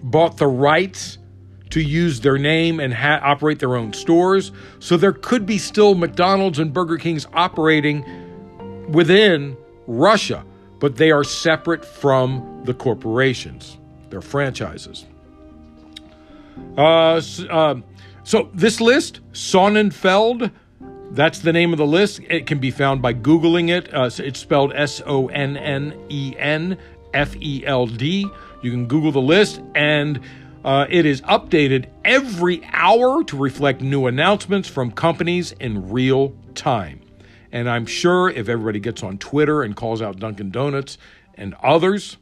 bought 0.04 0.38
the 0.38 0.48
rights 0.48 1.18
to 1.72 1.82
use 1.82 2.22
their 2.22 2.38
name 2.38 2.80
and 2.80 2.94
ha- 2.94 3.20
operate 3.22 3.60
their 3.60 3.76
own 3.76 3.94
stores. 3.94 4.52
So 4.80 4.96
there 4.96 5.12
could 5.12 5.46
be 5.46 5.58
still 5.58 5.96
McDonald's 5.96 6.60
and 6.60 6.74
Burger 6.74 6.98
King's 6.98 7.28
operating 7.34 8.06
within 8.90 9.58
Russia, 9.88 10.44
but 10.80 10.96
they 10.96 11.12
are 11.12 11.24
separate 11.24 11.84
from 11.84 12.62
the 12.66 12.74
corporations, 12.74 13.78
they're 14.10 14.22
franchises. 14.22 15.06
Uh, 16.78 17.22
uh, 17.50 17.76
so 18.24 18.50
this 18.54 18.82
list, 18.82 19.22
Sonnenfeld, 19.32 20.52
that's 21.12 21.40
the 21.40 21.54
name 21.54 21.72
of 21.72 21.78
the 21.78 21.86
list. 21.86 22.20
It 22.30 22.46
can 22.46 22.60
be 22.60 22.72
found 22.72 23.02
by 23.02 23.14
Googling 23.14 23.70
it. 23.70 23.94
Uh, 23.94 24.10
it's 24.18 24.40
spelled 24.40 24.74
S 24.76 25.02
O 25.06 25.28
N 25.28 25.56
N 25.56 25.98
E 26.10 26.36
N 26.38 26.78
F 27.14 27.36
E 27.38 27.64
L 27.66 27.88
D. 27.88 28.28
You 28.62 28.72
can 28.72 28.88
Google 28.88 29.12
the 29.12 29.22
list, 29.22 29.62
and 29.76 30.20
uh, 30.66 30.86
it 30.90 31.06
is 31.06 31.22
updated 31.22 31.88
every 32.04 32.62
hour 32.74 33.24
to 33.24 33.38
reflect 33.38 33.82
new 33.82 34.08
announcements 34.08 34.68
from 34.68 34.92
companies 34.92 35.54
in 35.54 35.90
real 35.90 36.36
time. 36.56 36.97
And 37.52 37.70
I'm 37.70 37.86
sure 37.86 38.30
if 38.30 38.50
everybody 38.50 38.80
gets 38.80 39.04
on 39.04 39.18
Twitter 39.18 39.64
and 39.64 39.76
calls 39.76 40.02
out 40.02 40.20
Dunkin' 40.20 40.52
Donuts 40.52 40.98
and 41.36 41.54
others, 41.64 42.18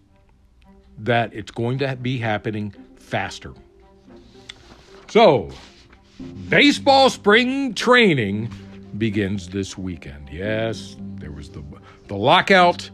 that 0.99 1.33
it's 1.33 1.51
going 1.51 1.79
to 1.79 1.95
be 1.95 2.17
happening 2.17 2.73
faster. 2.97 3.53
So, 5.09 5.49
baseball 6.49 7.09
spring 7.09 7.73
training 7.73 8.49
begins 8.97 9.49
this 9.49 9.77
weekend. 9.77 10.29
Yes, 10.31 10.95
there 10.99 11.31
was 11.31 11.49
the 11.49 11.63
the 12.07 12.15
lockout. 12.15 12.89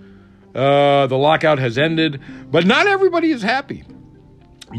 Uh, 0.54 1.08
the 1.08 1.18
lockout 1.18 1.60
has 1.60 1.78
ended, 1.78 2.22
but 2.52 2.66
not 2.66 2.86
everybody 2.86 3.32
is 3.32 3.42
happy. 3.42 3.86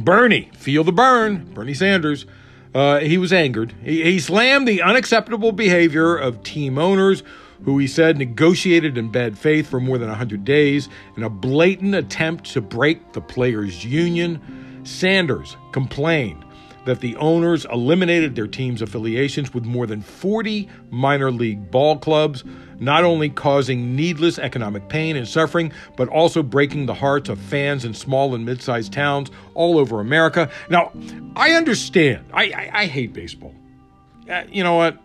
Bernie, 0.03 0.51
feel 0.55 0.85
the 0.85 0.93
burn. 0.93 1.51
Bernie 1.55 1.75
Sanders, 1.75 2.27
uh, 2.75 2.99
he 2.99 3.17
was 3.17 3.33
angered. 3.33 3.75
He, 3.83 4.03
he 4.03 4.19
slammed 4.19 4.69
the 4.69 4.83
unacceptable 4.83 5.53
behavior 5.53 6.15
of 6.17 6.43
team 6.43 6.79
owners 6.79 7.23
who 7.65 7.79
he 7.79 7.87
said 7.87 8.19
negotiated 8.19 8.99
in 8.99 9.11
bad 9.11 9.39
faith 9.39 9.69
for 9.69 9.81
more 9.81 9.99
than 9.99 10.09
100 10.09 10.45
days 10.45 10.89
in 11.17 11.23
a 11.23 11.31
blatant 11.31 11.95
attempt 11.95 12.53
to 12.53 12.61
break 12.61 13.13
the 13.13 13.21
players' 13.21 13.85
union. 13.85 14.41
Sanders 14.85 15.57
complained 15.73 16.45
that 16.85 17.01
the 17.01 17.15
owners 17.17 17.65
eliminated 17.67 18.35
their 18.35 18.47
team's 18.47 18.83
affiliations 18.83 19.55
with 19.55 19.65
more 19.65 19.87
than 19.87 20.03
40 20.03 20.69
minor 20.91 21.31
league 21.31 21.71
ball 21.71 21.97
clubs, 21.97 22.45
not 22.81 23.05
only 23.05 23.31
causing 23.31 23.95
needless 23.95 24.39
economic 24.39 24.89
pain 24.89 25.17
and 25.17 25.29
suffering, 25.29 25.73
but 25.97 26.09
also 26.09 26.43
breaking 26.43 26.87
the 26.87 26.95
hearts 26.95 27.29
of 27.29 27.39
fans 27.39 27.85
in 27.85 27.95
small 27.95 28.35
and 28.35 28.45
mid 28.45 28.61
sized 28.61 28.93
towns 28.93 29.31
all 29.55 29.79
over 29.79 30.01
America. 30.01 30.51
Now, 30.69 30.93
I 31.37 31.53
understand. 31.53 32.25
I, 32.33 32.45
I, 32.45 32.71
I 32.75 32.87
hate 32.87 33.13
baseball. 33.13 33.55
Uh, 34.29 34.45
you 34.51 34.65
know 34.65 34.75
what? 34.75 34.99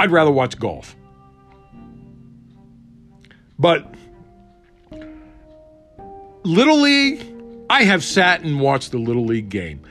I'd 0.00 0.10
rather 0.10 0.32
watch 0.32 0.58
golf. 0.58 0.96
But 3.62 3.94
Little 6.42 6.80
League, 6.80 7.24
I 7.70 7.84
have 7.84 8.02
sat 8.02 8.42
and 8.42 8.60
watched 8.60 8.90
the 8.90 8.98
Little 8.98 9.24
League 9.24 9.50
game. 9.50 9.82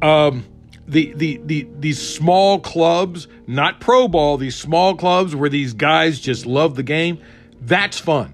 Um, 0.00 0.46
the, 0.86 1.12
the, 1.14 1.40
the, 1.44 1.66
these 1.80 2.00
small 2.00 2.60
clubs, 2.60 3.26
not 3.48 3.80
pro 3.80 4.06
ball, 4.06 4.36
these 4.36 4.54
small 4.54 4.94
clubs 4.94 5.34
where 5.34 5.50
these 5.50 5.74
guys 5.74 6.20
just 6.20 6.46
love 6.46 6.76
the 6.76 6.84
game, 6.84 7.18
that's 7.62 7.98
fun. 7.98 8.32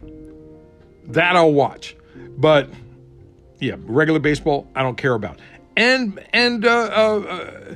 That 1.07 1.37
I'll 1.37 1.55
watch. 1.55 1.97
But 2.37 2.69
yeah, 3.61 3.77
regular 3.79 4.21
baseball, 4.21 4.69
I 4.75 4.83
don't 4.83 4.99
care 4.99 5.15
about. 5.15 5.41
And, 5.75 6.23
and, 6.35 6.67
uh, 6.67 6.69
uh, 6.69 7.19
uh, 7.31 7.75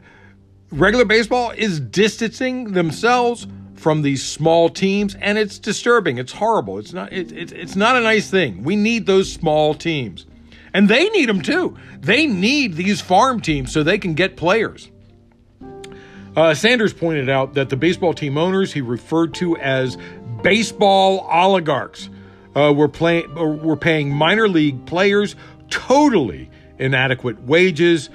regular 0.71 1.07
baseball 1.07 1.53
is 1.53 1.81
distancing 1.81 2.73
themselves 2.73 3.47
from 3.77 4.03
these 4.03 4.25
small 4.25 4.69
teams, 4.69 5.15
and 5.17 5.39
it's 5.39 5.59
disturbing. 5.59 6.19
It's 6.19 6.33
horrible. 6.33 6.79
It's 6.79 6.93
not. 6.93 7.13
It, 7.13 7.33
it, 7.33 7.53
it's 7.53 7.77
not 7.77 7.97
a 7.97 8.01
nice 8.01 8.31
thing. 8.31 8.63
We 8.63 8.77
need 8.77 9.07
those 9.07 9.33
small 9.33 9.75
teams, 9.75 10.27
and 10.75 10.89
they 10.89 11.09
need 11.11 11.29
them 11.29 11.43
too. 11.43 11.77
They 12.01 12.27
need 12.27 12.75
these 12.75 13.01
farm 13.01 13.41
teams 13.41 13.73
so 13.73 13.83
they 13.83 13.99
can 13.99 14.15
get 14.15 14.37
players. 14.37 14.91
Uh, 16.37 16.53
Sanders 16.53 16.93
pointed 16.93 17.31
out 17.31 17.55
that 17.55 17.71
the 17.71 17.77
baseball 17.77 18.13
team 18.13 18.37
owners 18.37 18.73
he 18.73 18.83
referred 18.83 19.33
to 19.35 19.57
as 19.57 19.97
baseball 20.43 21.21
oligarchs 21.31 22.11
uh, 22.55 22.73
were 22.75 22.89
playing 22.89 23.35
were 23.35 23.77
paying 23.77 24.11
minor 24.11 24.49
league 24.49 24.85
players 24.87 25.35
totally 25.71 26.51
inadequate 26.79 27.43
wages 27.43 28.11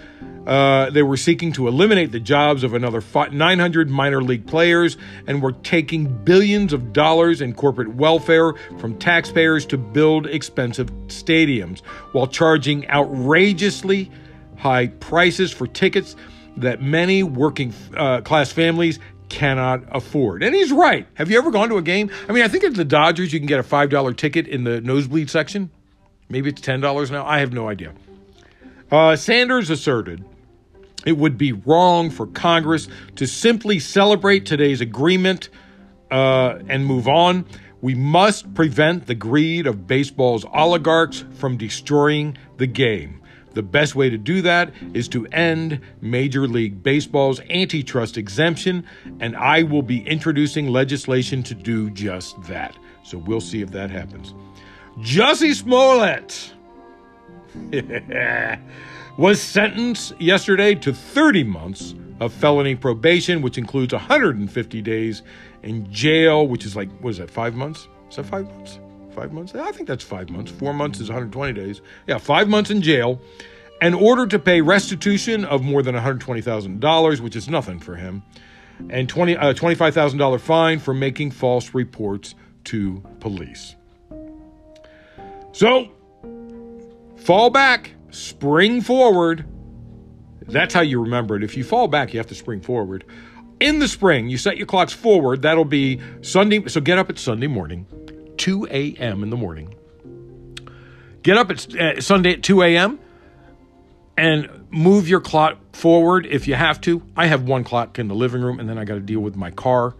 uh, 0.47 0.89
they 0.89 1.03
were 1.03 1.17
seeking 1.17 1.51
to 1.53 1.67
eliminate 1.67 2.11
the 2.11 2.19
jobs 2.19 2.63
of 2.63 2.73
another 2.73 3.01
900 3.31 3.89
minor 3.89 4.21
league 4.21 4.47
players 4.47 4.97
and 5.27 5.41
were 5.41 5.51
taking 5.51 6.07
billions 6.23 6.73
of 6.73 6.93
dollars 6.93 7.41
in 7.41 7.53
corporate 7.53 7.95
welfare 7.95 8.53
from 8.79 8.97
taxpayers 8.97 9.65
to 9.67 9.77
build 9.77 10.25
expensive 10.27 10.87
stadiums 11.07 11.81
while 12.13 12.27
charging 12.27 12.89
outrageously 12.89 14.09
high 14.57 14.87
prices 14.87 15.51
for 15.51 15.67
tickets 15.67 16.15
that 16.57 16.81
many 16.81 17.23
working 17.23 17.73
uh, 17.95 18.21
class 18.21 18.51
families 18.51 18.99
cannot 19.29 19.83
afford. 19.89 20.43
And 20.43 20.53
he's 20.53 20.71
right. 20.71 21.07
Have 21.13 21.31
you 21.31 21.37
ever 21.37 21.51
gone 21.51 21.69
to 21.69 21.77
a 21.77 21.81
game? 21.81 22.11
I 22.27 22.33
mean, 22.33 22.43
I 22.43 22.47
think 22.47 22.63
at 22.63 22.73
the 22.73 22.83
Dodgers, 22.83 23.31
you 23.31 23.39
can 23.39 23.47
get 23.47 23.59
a 23.59 23.63
$5 23.63 24.17
ticket 24.17 24.47
in 24.47 24.63
the 24.63 24.81
nosebleed 24.81 25.29
section. 25.29 25.71
Maybe 26.29 26.49
it's 26.49 26.61
$10 26.61 27.11
now. 27.11 27.25
I 27.25 27.39
have 27.39 27.53
no 27.53 27.69
idea. 27.69 27.93
Uh, 28.91 29.15
Sanders 29.15 29.69
asserted 29.69 30.25
it 31.05 31.17
would 31.17 31.37
be 31.37 31.51
wrong 31.51 32.09
for 32.09 32.27
Congress 32.27 32.87
to 33.15 33.25
simply 33.25 33.79
celebrate 33.79 34.45
today's 34.45 34.81
agreement 34.81 35.49
uh, 36.11 36.59
and 36.67 36.85
move 36.85 37.07
on. 37.07 37.45
We 37.81 37.95
must 37.95 38.53
prevent 38.53 39.07
the 39.07 39.15
greed 39.15 39.65
of 39.65 39.87
baseball's 39.87 40.45
oligarchs 40.45 41.25
from 41.33 41.57
destroying 41.57 42.37
the 42.57 42.67
game. 42.67 43.21
The 43.53 43.63
best 43.63 43.95
way 43.95 44.09
to 44.09 44.17
do 44.17 44.41
that 44.43 44.71
is 44.93 45.07
to 45.09 45.25
end 45.27 45.81
Major 45.99 46.47
League 46.47 46.83
Baseball's 46.83 47.41
antitrust 47.49 48.17
exemption, 48.17 48.85
and 49.19 49.35
I 49.35 49.63
will 49.63 49.81
be 49.81 50.07
introducing 50.07 50.67
legislation 50.67 51.43
to 51.43 51.55
do 51.55 51.89
just 51.89 52.41
that. 52.43 52.77
So 53.03 53.17
we'll 53.17 53.41
see 53.41 53.61
if 53.61 53.71
that 53.71 53.89
happens. 53.89 54.33
Jussie 54.99 55.53
Smollett. 55.53 56.53
was 59.17 59.41
sentenced 59.41 60.19
yesterday 60.19 60.75
to 60.75 60.93
30 60.93 61.43
months 61.43 61.95
of 62.19 62.31
felony 62.31 62.75
probation, 62.75 63.41
which 63.41 63.57
includes 63.57 63.93
150 63.93 64.81
days 64.81 65.23
in 65.63 65.91
jail, 65.91 66.47
which 66.47 66.65
is 66.65 66.75
like, 66.75 66.89
what 67.01 67.11
is 67.11 67.17
that, 67.17 67.29
five 67.29 67.55
months? 67.55 67.87
Is 68.09 68.17
that 68.17 68.25
five 68.25 68.45
months? 68.45 68.79
Five 69.15 69.33
months? 69.33 69.55
I 69.55 69.71
think 69.71 69.87
that's 69.87 70.03
five 70.03 70.29
months. 70.29 70.51
Four 70.51 70.73
months 70.73 70.99
is 70.99 71.09
120 71.09 71.53
days. 71.53 71.81
Yeah, 72.07 72.17
five 72.17 72.47
months 72.47 72.69
in 72.69 72.81
jail 72.81 73.19
in 73.81 73.93
order 73.93 74.27
to 74.27 74.37
pay 74.37 74.61
restitution 74.61 75.43
of 75.45 75.63
more 75.63 75.81
than 75.81 75.95
$120,000, 75.95 77.19
which 77.19 77.35
is 77.35 77.49
nothing 77.49 77.79
for 77.79 77.95
him, 77.95 78.21
and 78.89 79.09
20, 79.09 79.35
uh, 79.35 79.53
$25,000 79.53 80.39
fine 80.39 80.79
for 80.79 80.93
making 80.93 81.31
false 81.31 81.73
reports 81.73 82.35
to 82.65 83.03
police. 83.19 83.75
So, 85.51 85.91
fall 87.17 87.49
back 87.49 87.91
spring 88.11 88.81
forward. 88.81 89.45
That's 90.47 90.73
how 90.73 90.81
you 90.81 91.01
remember 91.01 91.35
it. 91.35 91.43
If 91.43 91.57
you 91.57 91.63
fall 91.63 91.87
back, 91.87 92.13
you 92.13 92.19
have 92.19 92.27
to 92.27 92.35
spring 92.35 92.61
forward. 92.61 93.05
In 93.59 93.79
the 93.79 93.87
spring, 93.87 94.29
you 94.29 94.37
set 94.37 94.57
your 94.57 94.65
clocks 94.65 94.93
forward. 94.93 95.43
That'll 95.43 95.65
be 95.65 96.01
Sunday. 96.21 96.67
So 96.67 96.81
get 96.81 96.97
up 96.97 97.09
at 97.09 97.19
Sunday 97.19 97.47
morning, 97.47 97.85
2 98.37 98.67
a.m. 98.71 99.23
in 99.23 99.29
the 99.29 99.37
morning. 99.37 99.75
Get 101.23 101.37
up 101.37 101.51
at 101.51 101.75
uh, 101.75 102.01
Sunday 102.01 102.33
at 102.33 102.43
2 102.43 102.63
a.m. 102.63 102.99
and 104.17 104.65
move 104.71 105.07
your 105.07 105.21
clock 105.21 105.57
forward 105.75 106.25
if 106.25 106.47
you 106.47 106.55
have 106.55 106.81
to. 106.81 107.03
I 107.15 107.27
have 107.27 107.43
one 107.43 107.63
clock 107.63 107.99
in 107.99 108.07
the 108.07 108.15
living 108.15 108.41
room, 108.41 108.59
and 108.59 108.67
then 108.67 108.79
I 108.79 108.85
got 108.85 108.95
to 108.95 108.99
deal 108.99 109.19
with 109.19 109.35
my 109.35 109.51
car. 109.51 109.95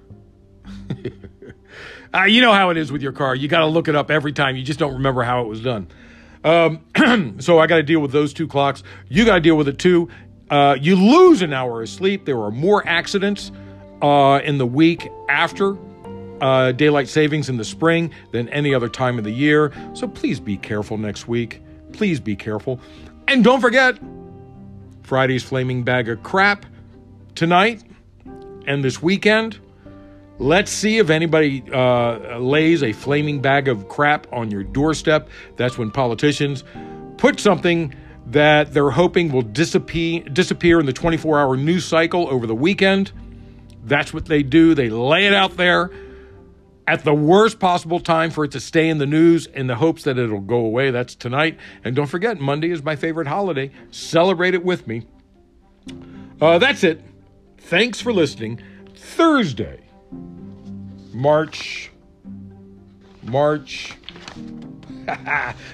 uh, 2.14 2.24
you 2.24 2.41
know 2.41 2.53
how 2.53 2.72
it 2.72 2.78
is 2.78 2.91
with 2.91 3.03
your 3.03 3.12
car. 3.12 3.36
You 3.36 3.47
got 3.47 3.59
to 3.59 3.68
look 3.68 3.88
it 3.88 3.95
up 3.95 4.09
every 4.09 4.34
time. 4.34 4.55
You 4.55 4.64
just 4.64 4.80
don't 4.80 4.93
remember 4.93 5.22
how 5.22 5.43
it 5.43 5.47
was 5.47 5.62
done. 5.62 5.88
Um, 6.44 6.82
so 7.39 7.60
I 7.60 7.68
got 7.68 7.78
to 7.78 7.84
deal 7.84 8.00
with 8.00 8.12
those 8.12 8.34
two 8.34 8.48
clocks. 8.48 8.84
You 9.10 9.26
got 9.26 9.36
to 9.36 9.42
deal 9.42 9.56
with 9.56 9.68
it 9.68 9.80
too. 9.80 10.10
Uh, 10.50 10.76
you 10.80 10.96
lose 10.96 11.42
an 11.42 11.54
hour 11.54 11.82
of 11.82 11.89
sleep. 11.89 12.26
There 12.26 12.39
are 12.42 12.52
more 12.52 12.86
accidents 12.88 13.52
uh, 14.02 14.42
in 14.44 14.58
the 14.58 14.66
week 14.66 15.10
after 15.30 15.78
uh, 16.42 16.72
daylight 16.74 17.08
savings 17.08 17.48
in 17.50 17.58
the 17.58 17.64
spring 17.64 18.12
than 18.32 18.50
any 18.50 18.74
other 18.74 18.89
time 18.89 19.18
of 19.18 19.24
the 19.24 19.32
year. 19.32 19.72
So 19.94 20.08
please 20.08 20.39
be 20.39 20.58
careful 20.58 20.98
next 20.98 21.28
week. 21.28 21.62
Please 21.94 22.20
be 22.20 22.36
careful. 22.36 22.80
And 23.28 23.44
don't 23.44 23.62
forget 23.62 23.98
Friday's 25.04 25.44
Flaming 25.44 25.84
Bag 25.84 26.10
of 26.10 26.22
Crap 26.24 26.66
tonight 27.36 27.84
and 28.66 28.84
this 28.84 29.02
weekend. 29.02 29.60
Let's 30.42 30.72
see 30.72 30.98
if 30.98 31.12
anybody 31.12 31.64
uh, 31.72 32.39
lays 32.39 32.82
a 32.82 32.94
flaming 32.94 33.42
bag 33.42 33.68
of 33.68 33.88
crap 33.88 34.26
on 34.34 34.50
your 34.50 34.64
doorstep. 34.64 35.30
That's 35.56 35.78
when 35.78 35.92
politicians 35.92 36.64
put 37.18 37.39
something 37.39 37.94
that 38.26 38.74
they're 38.74 38.89
hoping 38.89 39.32
will 39.32 39.44
disappear 39.44 40.24
disappear 40.24 40.80
in 40.80 40.88
the 40.88 40.94
24-hour 40.94 41.58
news 41.58 41.86
cycle 41.86 42.28
over 42.28 42.48
the 42.48 42.56
weekend. 42.56 43.12
That's 43.84 44.16
what 44.16 44.26
they 44.26 44.42
do. 44.42 44.74
They 44.74 44.89
lay 44.89 45.28
it 45.28 45.34
out 45.36 45.58
there 45.58 45.92
at 46.88 47.04
the 47.04 47.14
worst 47.14 47.60
possible 47.60 48.00
time 48.00 48.32
for 48.32 48.44
it 48.44 48.50
to 48.54 48.60
stay 48.60 48.89
in 48.89 48.98
the 48.98 49.06
news 49.06 49.46
in 49.46 49.68
the 49.68 49.76
hopes 49.76 50.06
that 50.06 50.18
it'll 50.18 50.39
go 50.39 50.66
away. 50.66 50.89
That's 50.89 51.14
tonight. 51.14 51.60
And 51.84 51.96
don't 51.96 52.08
forget, 52.08 52.39
Monday 52.39 52.72
is 52.72 52.82
my 52.82 52.96
favorite 52.96 53.28
holiday. 53.28 53.70
Celebrate 53.92 54.56
it 54.56 54.66
with 54.66 54.88
me. 54.88 55.06
Uh, 56.42 56.58
that's 56.58 56.84
it. 56.84 57.00
Thanks 57.60 58.02
for 58.02 58.12
listening. 58.12 58.60
Thursday, 58.96 59.82
March 61.14 61.91
March 63.24 63.95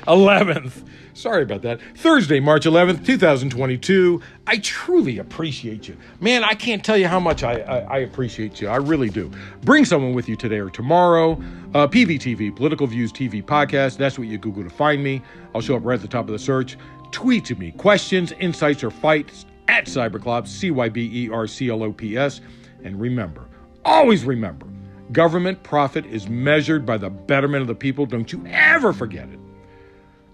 11th. 0.07 0.83
Sorry 1.13 1.41
about 1.41 1.63
that. 1.63 1.79
Thursday, 1.95 2.39
March 2.39 2.65
11th, 2.65 3.03
2022. 3.03 4.21
I 4.45 4.57
truly 4.57 5.17
appreciate 5.17 5.88
you. 5.88 5.97
Man, 6.19 6.43
I 6.43 6.53
can't 6.53 6.83
tell 6.83 6.95
you 6.97 7.07
how 7.07 7.19
much 7.19 7.41
I, 7.43 7.53
I, 7.61 7.77
I 7.79 7.97
appreciate 7.99 8.61
you. 8.61 8.67
I 8.67 8.75
really 8.75 9.09
do. 9.09 9.31
Bring 9.63 9.83
someone 9.83 10.13
with 10.13 10.29
you 10.29 10.35
today 10.35 10.59
or 10.59 10.69
tomorrow. 10.69 11.31
Uh, 11.73 11.88
PVTV, 11.88 12.55
Political 12.55 12.88
Views 12.88 13.11
TV 13.11 13.43
Podcast. 13.43 13.97
That's 13.97 14.19
what 14.19 14.27
you 14.27 14.38
Google 14.38 14.63
to 14.63 14.69
find 14.69 15.03
me. 15.03 15.23
I'll 15.55 15.61
show 15.61 15.75
up 15.75 15.83
right 15.83 15.95
at 15.95 16.01
the 16.01 16.07
top 16.07 16.25
of 16.27 16.33
the 16.33 16.39
search. 16.39 16.77
Tweet 17.11 17.45
to 17.45 17.55
me 17.55 17.71
questions, 17.71 18.33
insights, 18.33 18.83
or 18.83 18.91
fights 18.91 19.45
at 19.69 19.85
Cyberclops, 19.85 20.49
C 20.49 20.69
Y 20.69 20.88
B 20.88 21.09
E 21.25 21.29
R 21.31 21.47
C 21.47 21.69
L 21.69 21.81
O 21.81 21.91
P 21.91 22.15
S. 22.15 22.41
And 22.83 22.99
remember, 23.01 23.47
always 23.83 24.23
remember, 24.23 24.67
government 25.12 25.64
profit 25.64 26.05
is 26.05 26.28
measured 26.28 26.86
by 26.86 26.97
the 26.97 27.10
betterment 27.10 27.62
of 27.62 27.68
the 27.68 27.76
people. 27.76 28.05
Don't 28.05 28.32
you 28.32 28.45
ever 28.47 28.93
forget 28.93 29.30
it. 29.30 29.39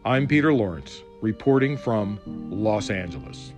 I'm 0.05 0.27
Peter 0.27 0.53
Lawrence, 0.53 1.01
reporting 1.21 1.77
from 1.77 2.19
Los 2.25 2.89
Angeles. 2.89 3.53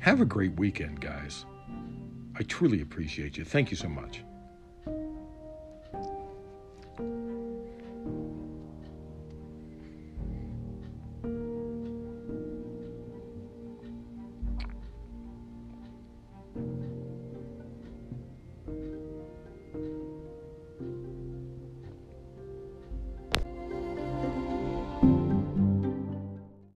Have 0.00 0.20
a 0.20 0.24
great 0.24 0.54
weekend, 0.54 1.00
guys. 1.00 1.44
I 2.38 2.42
truly 2.42 2.80
appreciate 2.80 3.36
you. 3.36 3.44
Thank 3.44 3.70
you 3.70 3.76
so 3.76 3.88
much. 3.88 4.22